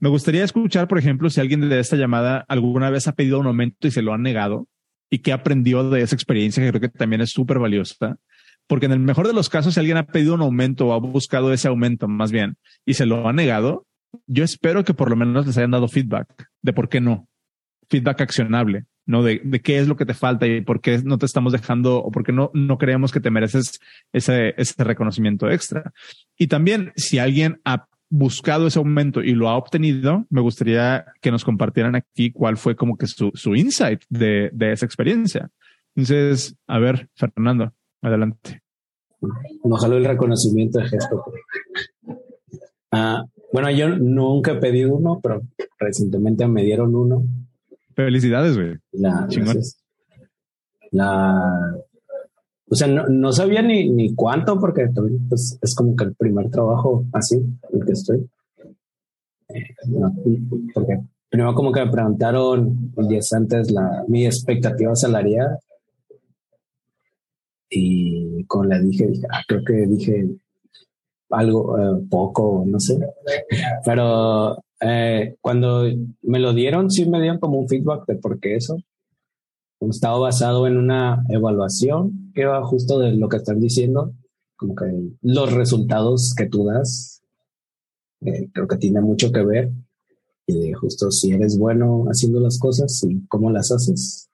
Me 0.00 0.08
gustaría 0.08 0.42
escuchar, 0.42 0.88
por 0.88 0.98
ejemplo, 0.98 1.30
si 1.30 1.40
alguien 1.40 1.68
de 1.68 1.78
esta 1.78 1.94
llamada 1.94 2.44
alguna 2.48 2.90
vez 2.90 3.06
ha 3.06 3.12
pedido 3.12 3.38
un 3.38 3.46
aumento 3.46 3.86
y 3.86 3.92
se 3.92 4.02
lo 4.02 4.12
ha 4.12 4.18
negado 4.18 4.66
y 5.10 5.20
qué 5.20 5.32
aprendió 5.32 5.88
de 5.88 6.02
esa 6.02 6.16
experiencia, 6.16 6.60
que 6.60 6.70
creo 6.70 6.80
que 6.80 6.88
también 6.88 7.20
es 7.20 7.30
súper 7.30 7.60
valiosa 7.60 8.18
porque 8.66 8.86
en 8.86 8.92
el 8.92 8.98
mejor 8.98 9.26
de 9.26 9.32
los 9.32 9.48
casos, 9.48 9.74
si 9.74 9.80
alguien 9.80 9.96
ha 9.96 10.06
pedido 10.06 10.34
un 10.34 10.42
aumento 10.42 10.88
o 10.88 10.92
ha 10.92 10.98
buscado 10.98 11.52
ese 11.52 11.68
aumento 11.68 12.06
más 12.06 12.30
bien 12.30 12.56
y 12.84 12.94
se 12.94 13.06
lo 13.06 13.28
ha 13.28 13.32
negado, 13.32 13.86
yo 14.26 14.44
espero 14.44 14.84
que 14.84 14.92
por 14.92 15.08
lo 15.08 15.16
menos 15.16 15.46
les 15.46 15.56
hayan 15.56 15.70
dado 15.70 15.88
feedback 15.88 16.48
de 16.62 16.72
por 16.72 16.88
qué 16.88 17.00
no. 17.00 17.28
Feedback 17.88 18.20
accionable, 18.20 18.84
¿no? 19.08 19.22
De, 19.22 19.40
de 19.42 19.60
qué 19.60 19.78
es 19.78 19.88
lo 19.88 19.96
que 19.96 20.06
te 20.06 20.14
falta 20.14 20.46
y 20.46 20.60
por 20.60 20.80
qué 20.80 21.02
no 21.02 21.18
te 21.18 21.26
estamos 21.26 21.52
dejando 21.52 21.96
o 21.96 22.12
por 22.12 22.24
qué 22.24 22.32
no, 22.32 22.50
no 22.52 22.76
creemos 22.76 23.10
que 23.10 23.20
te 23.20 23.30
mereces 23.30 23.80
ese, 24.12 24.54
ese 24.56 24.84
reconocimiento 24.84 25.50
extra. 25.50 25.92
Y 26.36 26.46
también 26.46 26.92
si 26.94 27.18
alguien 27.18 27.60
ha 27.64 27.88
buscado 28.10 28.66
ese 28.66 28.78
aumento 28.78 29.22
y 29.22 29.32
lo 29.32 29.48
ha 29.48 29.56
obtenido, 29.56 30.26
me 30.28 30.42
gustaría 30.42 31.06
que 31.22 31.30
nos 31.30 31.44
compartieran 31.44 31.96
aquí 31.96 32.30
cuál 32.30 32.58
fue 32.58 32.76
como 32.76 32.96
que 32.96 33.06
su, 33.06 33.30
su 33.34 33.54
insight 33.54 34.02
de, 34.10 34.50
de 34.52 34.72
esa 34.72 34.84
experiencia. 34.84 35.50
Entonces, 35.96 36.54
a 36.66 36.78
ver, 36.78 37.08
Fernando, 37.14 37.72
adelante. 38.02 38.62
Ojalá 39.62 39.96
el 39.96 40.04
reconocimiento 40.04 40.78
de 40.80 40.88
gesto. 40.88 41.24
Ah, 42.92 43.24
bueno, 43.52 43.70
yo 43.70 43.88
nunca 43.88 44.52
he 44.52 44.56
pedido 44.56 44.94
uno, 44.94 45.18
pero 45.22 45.40
recientemente 45.78 46.46
me 46.46 46.62
dieron 46.62 46.94
uno. 46.94 47.24
Felicidades, 47.98 48.56
güey. 48.56 48.76
La, 48.92 49.26
la, 50.92 51.74
o 52.70 52.74
sea, 52.76 52.86
no, 52.86 53.08
no 53.08 53.32
sabía 53.32 53.60
ni, 53.60 53.90
ni 53.90 54.14
cuánto, 54.14 54.60
porque 54.60 54.88
pues, 55.28 55.58
es 55.60 55.74
como 55.74 55.96
que 55.96 56.04
el 56.04 56.14
primer 56.14 56.48
trabajo 56.48 57.04
así, 57.12 57.42
el 57.72 57.84
que 57.84 57.92
estoy. 57.92 58.30
Eh, 59.48 59.74
porque 60.72 61.00
primero 61.28 61.54
como 61.54 61.72
que 61.72 61.84
me 61.84 61.90
preguntaron 61.90 62.92
días 63.08 63.32
antes 63.32 63.72
la, 63.72 64.04
mi 64.06 64.26
expectativa 64.26 64.94
salarial 64.94 65.58
y 67.68 68.44
con 68.44 68.68
la 68.68 68.78
dije, 68.78 69.08
dije 69.08 69.26
ah, 69.28 69.42
creo 69.48 69.64
que 69.64 69.72
dije 69.88 70.24
algo 71.30 71.76
eh, 71.76 72.06
poco, 72.08 72.62
no 72.64 72.78
sé. 72.78 72.96
Pero 73.84 74.56
eh, 74.80 75.36
cuando 75.40 75.84
me 76.22 76.38
lo 76.38 76.52
dieron, 76.52 76.90
sí 76.90 77.08
me 77.08 77.20
dieron 77.20 77.38
como 77.38 77.58
un 77.58 77.68
feedback 77.68 78.06
de 78.06 78.16
por 78.16 78.38
qué 78.40 78.56
eso. 78.56 78.78
Estaba 79.80 80.18
basado 80.18 80.66
en 80.66 80.76
una 80.76 81.24
evaluación 81.28 82.32
que 82.34 82.44
va 82.44 82.64
justo 82.64 82.98
de 82.98 83.12
lo 83.12 83.28
que 83.28 83.36
están 83.36 83.60
diciendo, 83.60 84.12
como 84.56 84.74
que 84.74 84.86
los 85.22 85.52
resultados 85.52 86.34
que 86.36 86.46
tú 86.46 86.64
das, 86.64 87.22
eh, 88.20 88.48
creo 88.52 88.66
que 88.66 88.76
tiene 88.76 89.00
mucho 89.00 89.30
que 89.32 89.44
ver. 89.44 89.70
Y 90.46 90.58
de 90.58 90.74
justo 90.74 91.10
si 91.10 91.32
eres 91.32 91.58
bueno 91.58 92.04
haciendo 92.06 92.40
las 92.40 92.58
cosas 92.58 93.04
y 93.04 93.26
cómo 93.26 93.50
las 93.50 93.70
haces. 93.70 94.30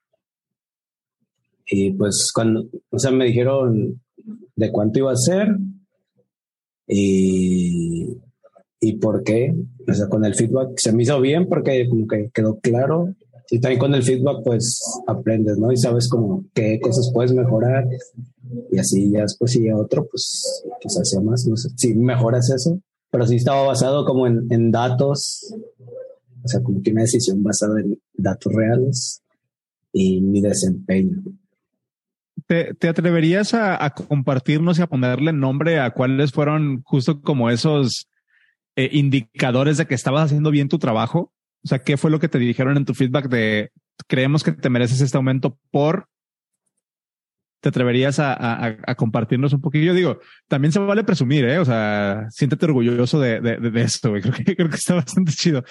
Y 1.67 1.91
pues 1.91 2.31
cuando, 2.33 2.65
o 2.89 2.99
sea, 2.99 3.11
me 3.11 3.25
dijeron 3.25 4.01
de 4.55 4.71
cuánto 4.71 4.99
iba 4.99 5.11
a 5.11 5.17
ser, 5.17 5.57
y, 6.87 8.17
y 8.85 8.97
por 8.97 9.23
qué. 9.23 9.55
O 9.87 9.93
sea, 9.93 10.07
con 10.07 10.23
el 10.25 10.35
feedback 10.35 10.77
se 10.77 10.91
me 10.91 11.03
hizo 11.03 11.19
bien 11.19 11.47
porque 11.49 11.87
como 11.89 12.07
que 12.07 12.29
quedó 12.31 12.59
claro. 12.59 13.15
Y 13.49 13.59
también 13.59 13.79
con 13.79 13.95
el 13.95 14.03
feedback 14.03 14.43
pues 14.43 14.79
aprendes, 15.07 15.57
¿no? 15.57 15.71
Y 15.71 15.77
sabes 15.77 16.07
como 16.07 16.45
qué 16.53 16.79
cosas 16.79 17.11
puedes 17.13 17.33
mejorar. 17.33 17.87
Y 18.71 18.77
así 18.77 19.11
ya 19.11 19.21
después 19.21 19.51
si 19.51 19.71
otro, 19.71 20.07
pues 20.07 20.63
quizás 20.79 21.09
sea 21.09 21.21
más, 21.21 21.45
no 21.47 21.55
sé, 21.57 21.69
si 21.75 21.95
mejoras 21.95 22.49
eso. 22.51 22.79
Pero 23.09 23.25
sí 23.25 23.35
estaba 23.35 23.63
basado 23.63 24.05
como 24.05 24.27
en, 24.27 24.45
en 24.51 24.71
datos. 24.71 25.55
O 26.43 26.47
sea, 26.47 26.61
como 26.61 26.81
que 26.83 26.91
una 26.91 27.01
decisión 27.01 27.41
basada 27.41 27.79
en 27.79 27.99
datos 28.13 28.53
reales 28.53 29.23
y 29.91 30.21
mi 30.21 30.41
desempeño. 30.41 31.23
¿Te, 32.47 32.87
atreverías 32.87 33.55
a, 33.55 33.89
compartirnos 33.89 34.77
y 34.77 34.83
a 34.83 34.87
ponerle 34.87 35.33
nombre 35.33 35.79
a 35.79 35.89
cuáles 35.91 36.31
fueron 36.31 36.83
justo 36.83 37.21
como 37.21 37.49
esos 37.49 38.07
eh, 38.75 38.89
indicadores 38.91 39.77
de 39.77 39.85
que 39.85 39.95
estabas 39.95 40.25
haciendo 40.25 40.51
bien 40.51 40.69
tu 40.69 40.79
trabajo? 40.79 41.33
O 41.63 41.67
sea, 41.67 41.79
¿qué 41.79 41.97
fue 41.97 42.11
lo 42.11 42.19
que 42.19 42.29
te 42.29 42.39
dijeron 42.39 42.77
en 42.77 42.85
tu 42.85 42.93
feedback 42.93 43.29
de 43.29 43.71
creemos 44.07 44.43
que 44.43 44.51
te 44.51 44.69
mereces 44.69 45.01
este 45.01 45.17
aumento 45.17 45.57
por 45.71 46.07
¿Te 47.65 47.69
atreverías 47.69 48.19
a, 48.19 48.95
compartirnos 48.95 49.51
un 49.51 49.59
poquillo? 49.59 49.95
Digo, 49.95 50.19
también 50.47 50.71
se 50.71 50.77
vale 50.77 51.03
presumir, 51.03 51.45
¿eh? 51.45 51.57
O 51.57 51.65
sea, 51.65 52.27
siéntete 52.29 52.65
orgulloso 52.65 53.19
de, 53.19 53.39
esto, 53.77 54.13
Creo 54.21 54.33
que, 54.33 54.55
creo 54.55 54.69
que 54.69 54.75
está 54.75 54.93
bastante 54.93 55.31
chido. 55.31 55.63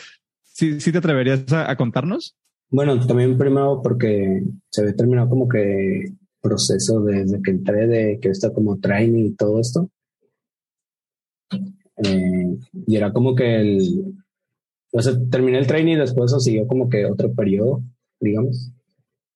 ¿Sí, 0.43 0.81
sí 0.81 0.91
te 0.91 0.99
atreverías 0.99 1.53
a, 1.53 1.77
contarnos? 1.77 2.37
Bueno, 2.69 2.99
también 3.07 3.39
primero 3.39 3.81
porque 3.81 4.43
se 4.71 4.83
ve 4.83 4.93
terminado 4.95 5.29
como 5.29 5.49
que 5.49 6.07
proceso 6.43 7.01
desde 7.01 7.41
que 7.41 7.53
entré, 7.53 7.87
de 7.87 8.19
que 8.21 8.31
está 8.31 8.53
como 8.53 8.81
training 8.81 9.27
y 9.27 9.35
todo 9.37 9.61
esto. 9.61 9.89
Eh, 11.97 12.57
y 12.87 12.97
era 12.97 13.13
como 13.13 13.35
que 13.35 13.61
el, 13.61 14.15
o 14.93 15.03
sea, 15.03 15.13
terminé 15.31 15.59
el 15.59 15.67
training 15.67 15.95
y 15.95 15.99
después 16.01 16.31
eso 16.31 16.41
siguió 16.41 16.67
como 16.67 16.89
que 16.89 17.05
otro 17.05 17.33
periodo, 17.33 17.83
digamos. 18.21 18.73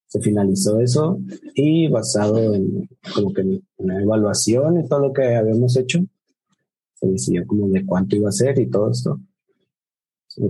Se 0.07 0.21
finalizó 0.21 0.81
eso 0.81 1.21
y 1.55 1.89
basado 1.89 2.55
en 2.55 2.89
como 3.15 3.33
que 3.33 3.61
una 3.77 4.01
evaluación 4.01 4.81
y 4.81 4.89
todo 4.89 5.01
lo 5.01 5.13
que 5.13 5.37
habíamos 5.37 5.77
hecho, 5.77 6.01
se 6.95 7.09
decidió 7.09 7.47
como 7.47 7.69
de 7.69 7.85
cuánto 7.85 8.17
iba 8.17 8.29
a 8.29 8.33
ser 8.33 8.59
y 8.59 8.71
todo 8.71 8.91
esto. 8.91 9.21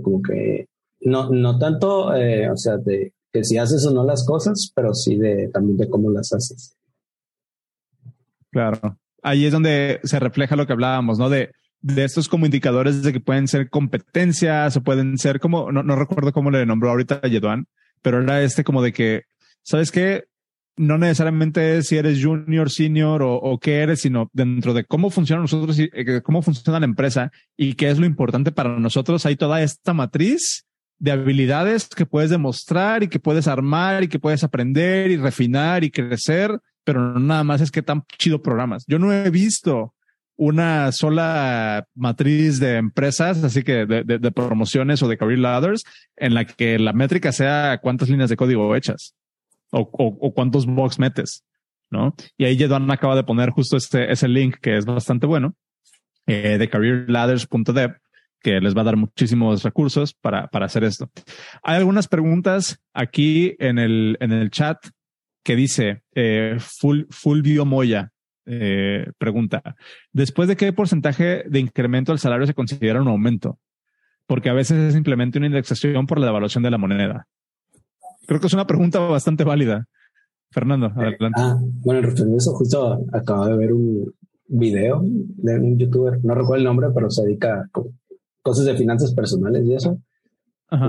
como 0.02 0.22
que 0.22 0.66
no, 1.00 1.30
no 1.30 1.58
tanto, 1.58 2.14
eh, 2.14 2.50
o 2.50 2.56
sea, 2.56 2.76
de 2.76 3.14
que 3.32 3.44
si 3.44 3.56
haces 3.58 3.84
o 3.86 3.92
no 3.92 4.04
las 4.04 4.24
cosas, 4.26 4.72
pero 4.74 4.94
sí 4.94 5.16
de 5.16 5.48
también 5.48 5.76
de 5.76 5.88
cómo 5.88 6.10
las 6.10 6.32
haces. 6.32 6.76
Claro. 8.50 8.98
Ahí 9.22 9.46
es 9.46 9.52
donde 9.52 10.00
se 10.04 10.18
refleja 10.18 10.56
lo 10.56 10.66
que 10.66 10.72
hablábamos, 10.72 11.18
¿no? 11.18 11.28
De, 11.28 11.50
de 11.80 12.04
estos 12.04 12.28
como 12.28 12.46
indicadores 12.46 13.02
de 13.02 13.12
que 13.12 13.20
pueden 13.20 13.48
ser 13.48 13.70
competencias 13.70 14.76
o 14.76 14.82
pueden 14.82 15.18
ser 15.18 15.40
como, 15.40 15.70
no, 15.70 15.82
no 15.82 15.96
recuerdo 15.96 16.32
cómo 16.32 16.50
le 16.50 16.66
nombró 16.66 16.90
ahorita 16.90 17.20
a 17.22 17.28
Yeduan, 17.28 17.66
pero 18.02 18.22
era 18.22 18.42
este 18.42 18.64
como 18.64 18.82
de 18.82 18.92
que, 18.92 19.22
¿sabes 19.62 19.90
qué? 19.90 20.24
No 20.76 20.96
necesariamente 20.98 21.78
es 21.78 21.88
si 21.88 21.96
eres 21.96 22.24
junior, 22.24 22.70
senior 22.70 23.22
o, 23.22 23.34
o 23.34 23.58
qué 23.58 23.78
eres, 23.78 24.00
sino 24.00 24.30
dentro 24.32 24.74
de 24.74 24.84
cómo 24.84 25.10
funciona 25.10 25.42
nosotros 25.42 25.78
y 25.78 25.90
eh, 25.92 26.22
cómo 26.22 26.42
funciona 26.42 26.80
la 26.80 26.86
empresa 26.86 27.32
y 27.56 27.74
qué 27.74 27.90
es 27.90 27.98
lo 27.98 28.06
importante 28.06 28.52
para 28.52 28.78
nosotros. 28.78 29.26
Hay 29.26 29.36
toda 29.36 29.62
esta 29.62 29.92
matriz 29.92 30.66
de 30.98 31.12
habilidades 31.12 31.88
que 31.88 32.06
puedes 32.06 32.30
demostrar 32.30 33.02
y 33.02 33.08
que 33.08 33.20
puedes 33.20 33.46
armar 33.46 34.04
y 34.04 34.08
que 34.08 34.18
puedes 34.18 34.42
aprender 34.44 35.10
y 35.10 35.16
refinar 35.16 35.84
y 35.84 35.90
crecer, 35.90 36.58
pero 36.84 37.18
nada 37.18 37.44
más 37.44 37.60
es 37.60 37.70
que 37.70 37.82
tan 37.82 38.02
chido 38.18 38.42
programas. 38.42 38.84
Yo 38.86 38.98
no 38.98 39.12
he 39.12 39.30
visto 39.30 39.94
una 40.38 40.92
sola 40.92 41.84
matriz 41.94 42.60
de 42.60 42.76
empresas, 42.76 43.42
así 43.42 43.64
que 43.64 43.84
de, 43.86 44.32
promociones 44.32 45.02
o 45.02 45.08
de 45.08 45.18
career 45.18 45.40
ladders, 45.40 45.82
en 46.16 46.32
la 46.32 46.44
que 46.44 46.78
la 46.78 46.92
métrica 46.92 47.32
sea 47.32 47.80
cuántas 47.82 48.08
líneas 48.08 48.30
de 48.30 48.36
código 48.36 48.74
hechas 48.74 49.14
o, 49.70 49.80
o, 49.80 50.32
cuántos 50.32 50.64
box 50.64 50.98
metes, 51.00 51.44
¿no? 51.90 52.14
Y 52.36 52.44
ahí 52.44 52.56
Jedon 52.56 52.90
acaba 52.90 53.16
de 53.16 53.24
poner 53.24 53.50
justo 53.50 53.76
este, 53.76 54.10
ese 54.10 54.28
link 54.28 54.56
que 54.62 54.76
es 54.76 54.86
bastante 54.86 55.26
bueno, 55.26 55.56
eh, 56.26 56.56
de 56.56 56.68
careerladders.dev, 56.68 57.96
que 58.40 58.60
les 58.60 58.76
va 58.76 58.82
a 58.82 58.84
dar 58.84 58.96
muchísimos 58.96 59.64
recursos 59.64 60.14
para, 60.14 60.46
para 60.46 60.66
hacer 60.66 60.84
esto. 60.84 61.10
Hay 61.64 61.76
algunas 61.78 62.06
preguntas 62.06 62.80
aquí 62.94 63.56
en 63.58 63.78
el, 63.78 64.16
en 64.20 64.30
el 64.30 64.50
chat 64.50 64.78
que 65.42 65.56
dice 65.56 66.02
eh, 66.14 66.58
Full, 66.60 67.06
Fulvio 67.10 67.64
Moya. 67.64 68.12
Eh, 68.50 69.04
pregunta, 69.18 69.62
¿después 70.10 70.48
de 70.48 70.56
qué 70.56 70.72
porcentaje 70.72 71.44
de 71.46 71.60
incremento 71.60 72.12
del 72.12 72.18
salario 72.18 72.46
se 72.46 72.54
considera 72.54 73.02
un 73.02 73.08
aumento? 73.08 73.58
Porque 74.26 74.48
a 74.48 74.54
veces 74.54 74.78
es 74.78 74.94
simplemente 74.94 75.36
una 75.36 75.48
indexación 75.48 76.06
por 76.06 76.18
la 76.18 76.26
devaluación 76.26 76.62
de 76.62 76.70
la 76.70 76.78
moneda. 76.78 77.26
Creo 78.26 78.40
que 78.40 78.46
es 78.46 78.54
una 78.54 78.66
pregunta 78.66 79.00
bastante 79.00 79.44
válida. 79.44 79.86
Fernando, 80.50 80.86
adelante. 80.86 81.34
Ah, 81.36 81.58
bueno, 81.60 82.08
en 82.08 82.34
eso, 82.34 82.54
justo 82.54 83.04
acabo 83.12 83.46
de 83.46 83.56
ver 83.56 83.74
un 83.74 84.14
video 84.46 85.02
de 85.02 85.58
un 85.58 85.78
youtuber, 85.78 86.24
no 86.24 86.34
recuerdo 86.34 86.56
el 86.56 86.64
nombre, 86.64 86.88
pero 86.94 87.10
se 87.10 87.22
dedica 87.24 87.60
a 87.60 87.68
cosas 88.42 88.64
de 88.64 88.76
finanzas 88.76 89.12
personales 89.12 89.62
y 89.66 89.74
eso. 89.74 89.98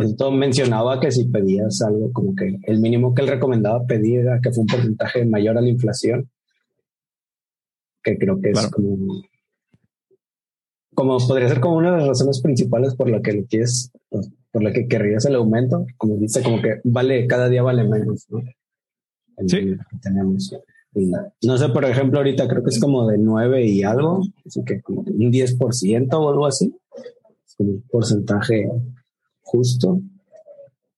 Esto 0.02 0.32
mencionaba 0.32 1.00
que 1.00 1.12
si 1.12 1.26
pedías 1.26 1.82
algo, 1.82 2.12
como 2.12 2.36
que 2.36 2.58
el 2.64 2.80
mínimo 2.80 3.14
que 3.14 3.22
él 3.22 3.30
recomendaba 3.30 3.86
pedir 3.86 4.20
era 4.22 4.40
que 4.42 4.52
fue 4.52 4.62
un 4.62 4.68
porcentaje 4.68 5.26
mayor 5.26 5.58
a 5.58 5.62
la 5.62 5.70
inflación, 5.70 6.30
que 8.04 8.18
creo 8.18 8.40
que 8.42 8.52
es 8.52 8.68
como, 8.68 9.22
como 10.94 11.18
podría 11.28 11.50
ser 11.50 11.60
como 11.60 11.78
una 11.78 11.92
de 11.92 11.98
las 11.98 12.08
razones 12.08 12.42
principales 12.42 12.96
por 12.96 13.10
la 13.10 13.22
que 13.22 13.34
lo 13.34 13.46
quieres, 13.46 13.92
por 14.52 14.64
la 14.64 14.72
que 14.72 14.88
querrías 14.88 15.26
el 15.26 15.36
aumento, 15.36 15.86
como 15.98 16.18
dice, 16.18 16.42
como 16.44 16.62
que 16.62 16.82
vale, 16.84 17.28
cada 17.28 17.50
día 17.50 17.64
vale 17.64 17.84
menos, 17.84 18.26
¿no? 18.30 18.42
sí. 19.48 19.76
tenemos. 20.02 20.56
no 21.44 21.58
sé, 21.58 21.70
por 21.70 21.86
ejemplo, 21.86 22.20
ahorita 22.20 22.48
creo 22.48 22.64
que 22.64 22.70
es 22.70 22.80
como 22.80 23.08
de 23.08 23.18
9 23.18 23.66
y 23.66 23.84
algo, 23.84 24.22
así 24.46 24.64
que 24.66 24.82
como 24.82 25.02
un 25.02 25.32
10% 25.32 26.14
o 26.14 26.30
algo 26.30 26.46
así 26.46 26.74
un 27.60 27.84
porcentaje 27.90 28.70
justo. 29.42 30.02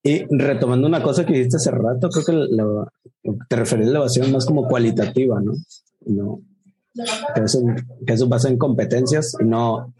Y 0.02 0.24
retomando 0.30 0.86
una 0.86 1.02
cosa 1.02 1.24
que 1.24 1.32
dijiste 1.32 1.56
hace 1.56 1.70
rato, 1.70 2.08
creo 2.08 2.24
que 2.24 3.36
te 3.48 3.56
referías 3.56 3.88
a 3.88 3.92
la 3.92 3.98
evasión 3.98 4.32
más 4.32 4.46
como 4.46 4.66
cualitativa, 4.66 5.40
¿no? 5.40 5.52
no 6.06 6.40
que, 6.94 7.40
eso, 7.42 7.60
eso 8.06 8.28
basa 8.28 8.48
en 8.48 8.58
competencias 8.58 9.34
y 9.40 9.44
no, 9.44 9.94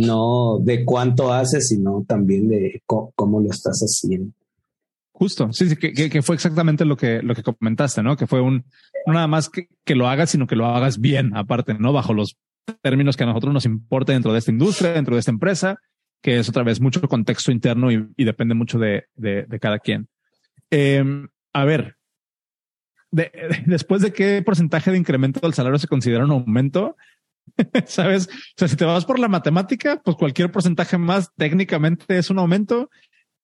no 0.00 0.58
de 0.60 0.84
cuánto 0.84 1.32
haces, 1.32 1.68
sino 1.68 2.04
también 2.06 2.48
de 2.48 2.82
cómo 2.86 3.40
lo 3.40 3.50
estás 3.50 3.80
haciendo. 3.80 4.32
Justo, 5.12 5.52
sí, 5.52 5.68
sí, 5.68 5.76
que, 5.76 5.92
que, 5.92 6.22
fue 6.22 6.36
exactamente 6.36 6.84
lo 6.84 6.96
que, 6.96 7.22
lo 7.22 7.34
que 7.34 7.42
comentaste, 7.42 8.04
¿no? 8.04 8.16
Que 8.16 8.28
fue 8.28 8.40
un, 8.40 8.64
no 9.04 9.14
nada 9.14 9.26
más 9.26 9.48
que, 9.48 9.68
que 9.84 9.96
lo 9.96 10.06
hagas, 10.06 10.30
sino 10.30 10.46
que 10.46 10.54
lo 10.54 10.66
hagas 10.66 11.00
bien, 11.00 11.36
aparte, 11.36 11.74
¿no? 11.74 11.92
Bajo 11.92 12.14
los 12.14 12.36
términos 12.82 13.16
que 13.16 13.24
a 13.24 13.26
nosotros 13.26 13.52
nos 13.52 13.64
importa 13.64 14.12
dentro 14.12 14.32
de 14.32 14.38
esta 14.38 14.52
industria, 14.52 14.92
dentro 14.92 15.16
de 15.16 15.20
esta 15.20 15.32
empresa, 15.32 15.80
que 16.22 16.38
es 16.38 16.48
otra 16.48 16.62
vez 16.62 16.80
mucho 16.80 17.00
contexto 17.02 17.50
interno 17.50 17.90
y, 17.90 18.06
depende 18.16 18.54
mucho 18.54 18.78
de, 18.78 19.06
cada 19.60 19.80
quien. 19.80 20.08
Em, 20.70 21.28
a 21.52 21.64
ver, 21.64 21.96
después 23.10 24.02
de 24.02 24.12
qué 24.12 24.42
porcentaje 24.42 24.90
de 24.90 24.98
incremento 24.98 25.40
del 25.40 25.54
salario 25.54 25.78
se 25.78 25.88
considera 25.88 26.24
un 26.24 26.30
aumento, 26.30 26.96
¿sabes? 27.86 28.28
O 28.28 28.54
sea, 28.56 28.68
si 28.68 28.76
te 28.76 28.84
vas 28.84 29.04
por 29.04 29.18
la 29.18 29.28
matemática, 29.28 30.00
pues 30.04 30.16
cualquier 30.16 30.50
porcentaje 30.50 30.98
más 30.98 31.32
técnicamente 31.36 32.18
es 32.18 32.30
un 32.30 32.38
aumento. 32.38 32.90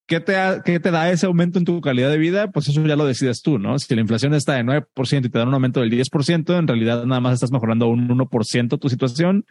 ¿Qué 0.07 0.21
te, 0.21 0.35
¿Qué 0.67 0.81
te 0.81 0.91
da 0.91 1.11
ese 1.11 1.25
aumento 1.25 1.59
en 1.59 1.65
tu 1.65 1.81
calidad 1.81 2.11
de 2.11 2.19
vida? 2.19 2.51
Pues 2.51 2.69
eso 2.69 2.85
ya 2.87 2.97
lo 2.97 3.07
decides 3.07 3.41
tú, 3.41 3.59
¿no? 3.59 3.79
Si 3.79 3.95
la 3.95 4.03
inflación 4.03 4.35
está 4.35 4.55
de 4.55 4.63
9% 4.63 5.25
y 5.25 5.31
te 5.31 5.39
da 5.39 5.47
un 5.47 5.55
aumento 5.55 5.81
del 5.81 5.91
10%, 5.91 6.59
en 6.59 6.69
realidad 6.69 7.07
nada 7.07 7.21
más 7.21 7.35
estás 7.35 7.51
mejorando 7.51 7.89
un 7.89 8.07
1% 8.09 8.79
tu 8.79 8.89
situación. 8.91 9.47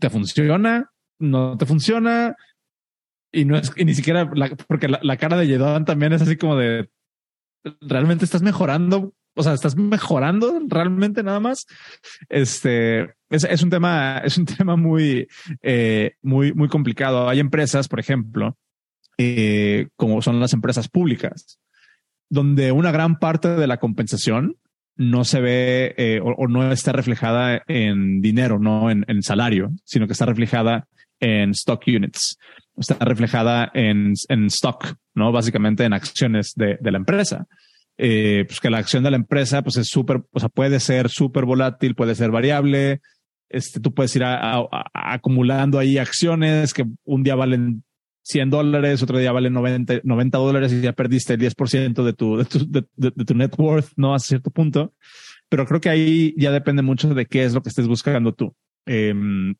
¿Te 0.00 0.10
funciona? 0.10 0.90
¿No 1.20 1.56
te 1.56 1.66
funciona? 1.66 2.34
Y 3.32 3.44
no 3.44 3.56
es 3.56 3.70
y 3.76 3.84
ni 3.84 3.94
siquiera 3.94 4.28
porque 4.66 4.88
la, 4.88 5.16
cara 5.16 5.36
de 5.36 5.46
Yedoan 5.46 5.84
también 5.84 6.12
es 6.12 6.22
así 6.22 6.36
como 6.36 6.56
de 6.56 6.90
realmente 7.80 8.24
estás 8.24 8.42
mejorando 8.42 9.14
o 9.34 9.42
sea, 9.42 9.54
estás 9.54 9.76
mejorando 9.76 10.60
realmente 10.68 11.22
nada 11.22 11.40
más. 11.40 11.66
Este 12.28 13.14
es, 13.30 13.62
un 13.62 13.70
tema, 13.70 14.18
es 14.24 14.36
un 14.38 14.44
tema 14.44 14.76
muy, 14.76 15.28
eh, 15.62 16.12
muy, 16.22 16.52
muy 16.52 16.68
complicado. 16.68 17.28
Hay 17.28 17.40
empresas, 17.40 17.88
por 17.88 18.00
ejemplo, 18.00 18.56
eh, 19.18 19.88
como 19.96 20.22
son 20.22 20.40
las 20.40 20.52
empresas 20.52 20.88
públicas, 20.88 21.58
donde 22.28 22.72
una 22.72 22.90
gran 22.90 23.18
parte 23.18 23.48
de 23.48 23.66
la 23.66 23.78
compensación 23.78 24.56
no 24.96 25.24
se 25.24 25.40
ve 25.40 25.94
eh, 25.96 26.20
o, 26.22 26.46
no 26.46 26.70
está 26.72 26.92
reflejada 26.92 27.62
en 27.68 28.20
dinero, 28.20 28.58
no 28.58 28.90
en, 28.90 29.22
salario, 29.22 29.70
sino 29.84 30.06
que 30.06 30.12
está 30.12 30.26
reflejada 30.26 30.88
en 31.20 31.50
stock 31.50 31.82
units, 31.86 32.38
está 32.76 32.96
reflejada 33.04 33.70
en, 33.74 34.14
en 34.28 34.46
stock, 34.46 34.94
no 35.14 35.32
básicamente 35.32 35.84
en 35.84 35.92
acciones 35.92 36.54
de, 36.56 36.78
de 36.80 36.90
la 36.90 36.98
empresa. 36.98 37.46
Eh, 38.02 38.44
pues 38.46 38.60
que 38.60 38.70
la 38.70 38.78
acción 38.78 39.04
de 39.04 39.10
la 39.10 39.18
empresa 39.18 39.60
pues 39.62 39.76
es 39.76 39.88
súper, 39.88 40.22
o 40.32 40.40
sea, 40.40 40.48
puede 40.48 40.80
ser 40.80 41.10
súper 41.10 41.44
volátil, 41.44 41.94
puede 41.94 42.14
ser 42.14 42.30
variable. 42.30 43.02
Este, 43.50 43.78
tú 43.78 43.92
puedes 43.92 44.16
ir 44.16 44.22
acumulando 44.24 45.78
ahí 45.78 45.98
acciones 45.98 46.72
que 46.72 46.86
un 47.04 47.22
día 47.22 47.34
valen 47.34 47.82
100 48.22 48.48
dólares, 48.48 49.02
otro 49.02 49.18
día 49.18 49.32
valen 49.32 49.52
90, 49.52 50.00
90 50.04 50.38
dólares 50.38 50.72
y 50.72 50.80
ya 50.80 50.92
perdiste 50.92 51.34
el 51.34 51.40
10% 51.40 52.02
de 52.02 52.12
tu, 52.14 52.36
de 52.38 52.44
tu, 52.46 52.86
de, 52.96 53.24
tu 53.24 53.34
net 53.34 53.52
worth, 53.58 53.90
¿no? 53.96 54.14
A 54.14 54.18
cierto 54.18 54.50
punto. 54.50 54.94
Pero 55.50 55.66
creo 55.66 55.80
que 55.80 55.90
ahí 55.90 56.34
ya 56.38 56.52
depende 56.52 56.80
mucho 56.80 57.12
de 57.12 57.26
qué 57.26 57.44
es 57.44 57.52
lo 57.52 57.62
que 57.62 57.68
estés 57.68 57.88
buscando 57.88 58.32
tú. 58.32 58.54
Em, 58.86 59.54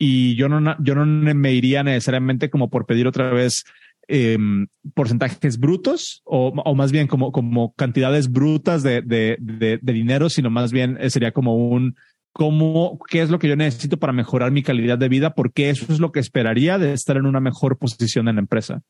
y 0.00 0.34
yo 0.34 0.48
no, 0.48 0.76
yo 0.82 0.94
no 0.96 1.06
me 1.06 1.52
iría 1.52 1.84
necesariamente 1.84 2.50
como 2.50 2.70
por 2.70 2.86
pedir 2.86 3.06
otra 3.06 3.30
vez 3.30 3.64
Em, 4.12 4.66
porcentajes 4.94 5.60
brutos 5.60 6.20
o, 6.24 6.74
más 6.74 6.90
bien 6.90 7.06
como, 7.06 7.30
como 7.30 7.74
cantidades 7.74 8.28
brutas 8.28 8.82
de, 8.82 9.02
de, 9.02 9.78
dinero, 9.82 10.28
sino 10.28 10.50
más 10.50 10.72
bien 10.72 10.96
eh, 10.98 11.10
sería 11.10 11.30
como 11.30 11.54
un 11.54 11.94
cómo, 12.32 12.98
qué 13.08 13.22
es 13.22 13.30
lo 13.30 13.38
que 13.38 13.46
yo 13.46 13.54
necesito 13.54 14.00
para 14.00 14.12
mejorar 14.12 14.50
mi 14.50 14.64
calidad 14.64 14.98
de 14.98 15.08
vida, 15.08 15.32
porque 15.36 15.70
eso 15.70 15.86
es 15.92 16.00
lo 16.00 16.10
que 16.10 16.18
esperaría 16.18 16.76
de 16.76 16.92
estar 16.92 17.18
en 17.18 17.26
una 17.26 17.38
mejor 17.38 17.78
posición 17.78 18.26
en 18.26 18.34
la 18.34 18.40
empresa. 18.40 18.82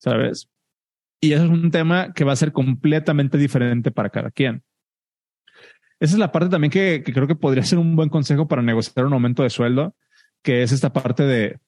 ¿Sabes? 0.00 0.48
Y 1.20 1.32
eso 1.32 1.44
es 1.44 1.50
un 1.50 1.70
tema 1.70 2.12
que 2.12 2.24
va 2.24 2.32
a 2.32 2.36
ser 2.36 2.50
completamente 2.50 3.38
diferente 3.38 3.92
para 3.92 4.10
cada 4.10 4.32
quien. 4.32 4.64
Esa 6.04 6.12
es 6.12 6.18
la 6.18 6.32
parte 6.32 6.50
también 6.50 6.70
que 6.70 7.02
creo 7.02 7.26
que 7.26 7.34
podría 7.34 7.62
ser 7.62 7.78
un 7.78 7.96
buen 7.96 8.10
consejo 8.10 8.46
para 8.46 8.60
negociar 8.60 9.06
un 9.06 9.14
aumento 9.14 9.42
de 9.42 9.48
sueldo, 9.48 9.96
que 10.42 10.62
es 10.62 10.70
esta 10.70 10.92
parte 10.92 11.22
de 11.22 11.58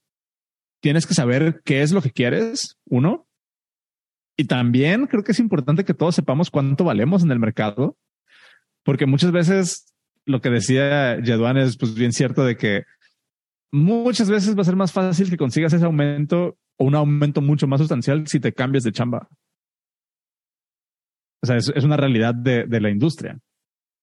tienes 0.83 1.07
que 1.07 1.15
saber 1.15 1.63
qué 1.65 1.81
es 1.81 1.93
lo 1.93 2.03
que 2.03 2.11
quieres, 2.11 2.77
uno. 2.85 3.27
Y 4.37 4.45
también 4.45 5.07
creo 5.07 5.25
que 5.25 5.33
es 5.33 5.41
importante 5.41 5.87
que 5.87 5.95
todos 5.95 6.15
sepamos 6.15 6.51
cuánto 6.51 6.85
valemos 6.85 7.23
en 7.23 7.31
el 7.31 7.39
mercado, 7.39 7.97
porque 8.85 9.07
muchas 9.07 9.33
veces 9.33 9.95
lo 10.27 10.43
que 10.43 10.51
decía 10.51 11.19
Yeduan 11.19 11.57
es 11.57 11.79
pues 11.79 11.95
bien 11.95 12.13
cierto 12.13 12.45
de 12.45 12.59
que 12.59 12.85
muchas 13.73 14.29
veces 14.29 14.55
va 14.55 14.61
a 14.61 14.67
ser 14.67 14.77
más 14.77 14.93
fácil 14.93 15.31
que 15.31 15.39
consigas 15.39 15.73
ese 15.73 15.87
aumento 15.87 16.59
o 16.77 16.85
un 16.85 16.95
aumento 16.95 17.41
mucho 17.41 17.67
más 17.67 17.81
sustancial 17.81 18.27
si 18.27 18.39
te 18.39 18.53
cambias 18.53 18.85
de 18.85 18.93
chamba. 18.93 19.31
O 21.43 21.47
sea, 21.47 21.57
es, 21.57 21.85
una 21.85 21.97
realidad 21.97 22.35
de, 22.35 22.67
la 22.81 22.91
industria. 22.91 23.39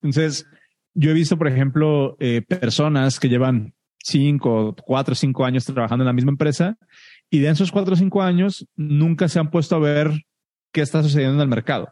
Entonces, 0.03 0.45
yo 0.93 1.11
he 1.11 1.13
visto, 1.13 1.37
por 1.37 1.47
ejemplo, 1.47 2.17
eh, 2.19 2.41
personas 2.41 3.19
que 3.19 3.29
llevan 3.29 3.73
cinco, 4.03 4.75
cuatro 4.85 5.15
cinco 5.15 5.45
años 5.45 5.65
trabajando 5.65 6.03
en 6.03 6.07
la 6.07 6.13
misma 6.13 6.31
empresa 6.31 6.77
y 7.29 7.39
de 7.39 7.49
esos 7.49 7.71
cuatro 7.71 7.93
o 7.93 7.97
cinco 7.97 8.21
años 8.21 8.67
nunca 8.75 9.27
se 9.27 9.39
han 9.39 9.49
puesto 9.49 9.75
a 9.75 9.79
ver 9.79 10.11
qué 10.71 10.81
está 10.81 11.01
sucediendo 11.01 11.35
en 11.35 11.41
el 11.41 11.47
mercado. 11.47 11.89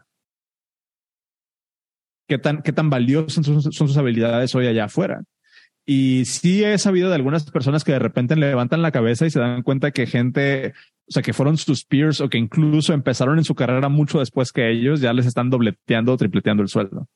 Qué 2.28 2.38
tan, 2.38 2.62
qué 2.62 2.72
tan 2.72 2.90
valiosas 2.90 3.44
son, 3.44 3.62
sus 3.62 3.96
habilidades 3.96 4.54
hoy 4.54 4.66
allá 4.66 4.84
afuera. 4.84 5.22
Y 5.84 6.26
sí 6.26 6.62
he 6.62 6.78
sabido 6.78 7.08
de 7.08 7.16
algunas 7.16 7.50
personas 7.50 7.82
que 7.82 7.92
de 7.92 7.98
repente 7.98 8.36
levantan 8.36 8.82
la 8.82 8.92
cabeza 8.92 9.26
y 9.26 9.30
se 9.30 9.40
dan 9.40 9.62
cuenta 9.62 9.90
que 9.90 10.06
gente, 10.06 10.74
o 11.08 11.12
sea, 11.12 11.22
que 11.22 11.32
fueron 11.32 11.56
sus 11.56 11.84
peers 11.84 12.20
o 12.20 12.28
que 12.28 12.38
incluso 12.38 12.92
empezaron 12.92 13.38
en 13.38 13.44
su 13.44 13.54
carrera 13.54 13.88
mucho 13.88 14.20
después 14.20 14.52
que 14.52 14.70
ellos, 14.70 15.00
ya 15.00 15.12
les 15.12 15.26
están 15.26 15.50
dobleteando 15.50 16.12
o 16.12 16.16
tripleteando 16.16 16.62
el 16.62 16.68
sueldo. 16.68 17.08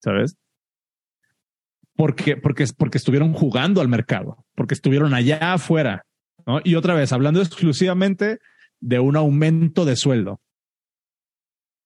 ¿Sabes? 0.00 0.36
porque, 2.00 2.38
porque, 2.38 2.64
porque 2.78 2.96
estuvieron 2.96 3.34
jugando 3.34 3.82
al 3.82 3.88
mercado, 3.88 4.46
porque 4.54 4.72
estuvieron 4.72 5.12
allá 5.12 5.52
afuera. 5.52 6.06
¿no? 6.46 6.62
Y 6.64 6.76
otra 6.76 6.94
vez, 6.94 7.12
hablando 7.12 7.42
exclusivamente 7.42 8.38
de 8.80 8.98
un 9.00 9.16
aumento 9.16 9.84
de 9.84 9.96
sueldo. 9.96 10.40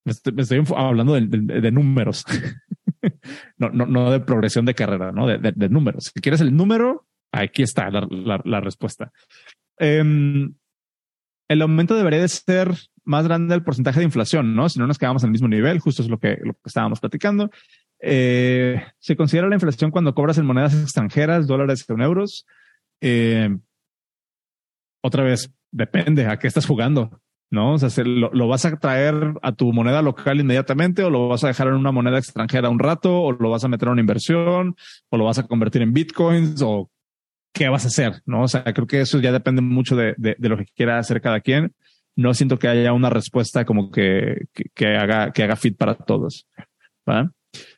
Me 0.05 0.13
estoy, 0.13 0.63
hablando 0.73 1.15
de, 1.15 1.71
números, 1.71 2.23
no, 3.57 3.71
no, 3.71 3.85
no, 3.87 4.09
de 4.09 4.21
progresión 4.21 4.63
de 4.63 4.73
carrera, 4.73 5.11
no 5.11 5.27
de, 5.27 5.37
de, 5.37 5.67
números. 5.67 6.11
Si 6.13 6.21
quieres 6.21 6.39
el 6.39 6.55
número, 6.55 7.05
aquí 7.33 7.63
está 7.63 7.89
la, 7.89 8.39
la, 8.41 8.61
respuesta. 8.61 9.11
Em, 9.79 10.53
el 11.49 11.61
aumento 11.61 11.93
debería 11.93 12.21
de 12.21 12.29
ser 12.29 12.71
más 13.03 13.25
grande 13.25 13.53
el 13.53 13.63
porcentaje 13.63 13.99
de 13.99 14.05
inflación, 14.05 14.55
¿no? 14.55 14.69
Si 14.69 14.79
no 14.79 14.87
nos 14.87 14.97
quedamos 14.97 15.25
al 15.25 15.31
mismo 15.31 15.49
nivel, 15.49 15.79
justo 15.79 16.03
es 16.03 16.07
lo 16.07 16.19
que, 16.19 16.37
lo 16.41 16.53
que 16.53 16.67
estábamos 16.67 17.01
platicando. 17.01 17.49
Eh, 18.07 18.83
se 18.99 19.15
considera 19.15 19.47
la 19.47 19.55
inflación 19.55 19.89
cuando 19.89 20.13
cobras 20.13 20.37
en 20.37 20.45
monedas 20.45 20.75
extranjeras, 20.75 21.47
dólares 21.47 21.85
o 21.89 21.97
euros. 22.01 22.45
Eh, 23.01 23.49
otra 25.01 25.23
vez, 25.23 25.51
depende 25.71 26.27
a 26.27 26.37
qué 26.37 26.47
estás 26.47 26.67
jugando, 26.67 27.19
¿no? 27.49 27.73
O 27.73 27.77
sea, 27.79 28.03
lo, 28.05 28.47
vas 28.47 28.65
a 28.65 28.77
traer 28.77 29.33
a 29.41 29.51
tu 29.53 29.73
moneda 29.73 30.03
local 30.03 30.39
inmediatamente 30.39 31.03
o 31.03 31.09
lo 31.09 31.27
vas 31.29 31.43
a 31.43 31.47
dejar 31.47 31.67
en 31.67 31.73
una 31.73 31.91
moneda 31.91 32.19
extranjera 32.19 32.69
un 32.69 32.79
rato 32.79 33.21
o 33.21 33.31
lo 33.31 33.49
vas 33.49 33.63
a 33.63 33.67
meter 33.67 33.87
en 33.87 33.93
una 33.93 34.01
inversión 34.01 34.75
o 35.09 35.17
lo 35.17 35.25
vas 35.25 35.39
a 35.39 35.47
convertir 35.47 35.81
en 35.81 35.93
bitcoins 35.93 36.61
o 36.61 36.91
qué 37.53 37.69
vas 37.69 37.85
a 37.85 37.87
hacer, 37.87 38.21
¿no? 38.25 38.43
O 38.43 38.47
sea, 38.47 38.63
creo 38.63 38.85
que 38.85 39.01
eso 39.01 39.19
ya 39.19 39.31
depende 39.31 39.61
mucho 39.61 39.95
de, 39.95 40.15
lo 40.37 40.57
que 40.57 40.65
quiera 40.75 40.99
hacer 40.99 41.21
cada 41.21 41.39
quien. 41.39 41.73
No 42.15 42.33
siento 42.33 42.59
que 42.59 42.67
haya 42.67 42.93
una 42.93 43.09
respuesta 43.09 43.65
como 43.65 43.89
que, 43.89 44.47
haga, 44.79 45.55
fit 45.55 45.75
para 45.75 45.95
todos. 45.95 46.47
¿va? 47.09 47.31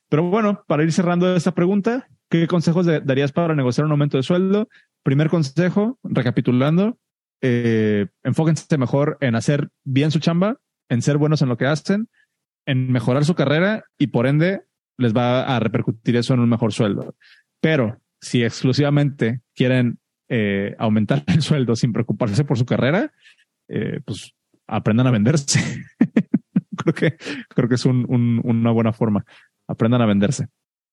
Pero 0.10 0.24
bueno, 0.30 0.64
para 0.68 0.84
ir 0.84 0.92
cerrando 0.92 1.36
esta 1.36 1.54
pregunta, 1.54 2.08
¿qué 2.30 2.48
consejos 2.48 2.86
darías 2.86 3.32
para 3.32 3.56
negociar 3.56 3.86
un 3.86 3.92
aumento 3.92 4.18
de 4.18 4.24
sueldo? 4.24 4.70
Primer 5.04 5.30
consejo, 5.30 6.00
recapitulando, 6.04 6.98
eh, 7.42 8.08
enfóquense 8.24 8.78
mejor 8.78 9.18
en 9.22 9.36
hacer 9.36 9.70
bien 9.84 10.12
su 10.12 10.20
chamba, 10.20 10.58
en 10.90 11.02
ser 11.02 11.18
buenos 11.18 11.42
en 11.42 11.50
lo 11.50 11.58
que 11.58 11.66
hacen, 11.66 12.10
en 12.66 12.92
mejorar 12.92 13.26
su 13.26 13.36
carrera 13.36 13.86
y 13.98 14.08
por 14.08 14.28
ende 14.28 14.64
les 14.98 15.16
va 15.16 15.56
a 15.56 15.60
repercutir 15.60 16.16
eso 16.16 16.34
en 16.34 16.40
un 16.40 16.50
mejor 16.50 16.74
sueldo. 16.74 17.16
Pero 17.62 18.00
si 18.20 18.44
exclusivamente 18.44 19.42
quieren 19.56 20.00
eh, 20.30 20.76
aumentar 20.80 21.24
el 21.28 21.42
sueldo 21.42 21.76
sin 21.76 21.94
preocuparse 21.94 22.44
por 22.44 22.58
su 22.58 22.66
carrera, 22.66 23.12
eh, 23.68 24.00
pues 24.06 24.34
aprendan 24.68 25.08
a 25.08 25.12
venderse. 25.12 25.60
creo 26.78 26.94
que 26.94 27.18
creo 27.50 27.70
que 27.70 27.76
es 27.76 27.86
una 27.86 28.72
buena 28.72 28.94
forma 28.94 29.26
aprendan 29.68 30.02
a 30.02 30.06
venderse. 30.06 30.48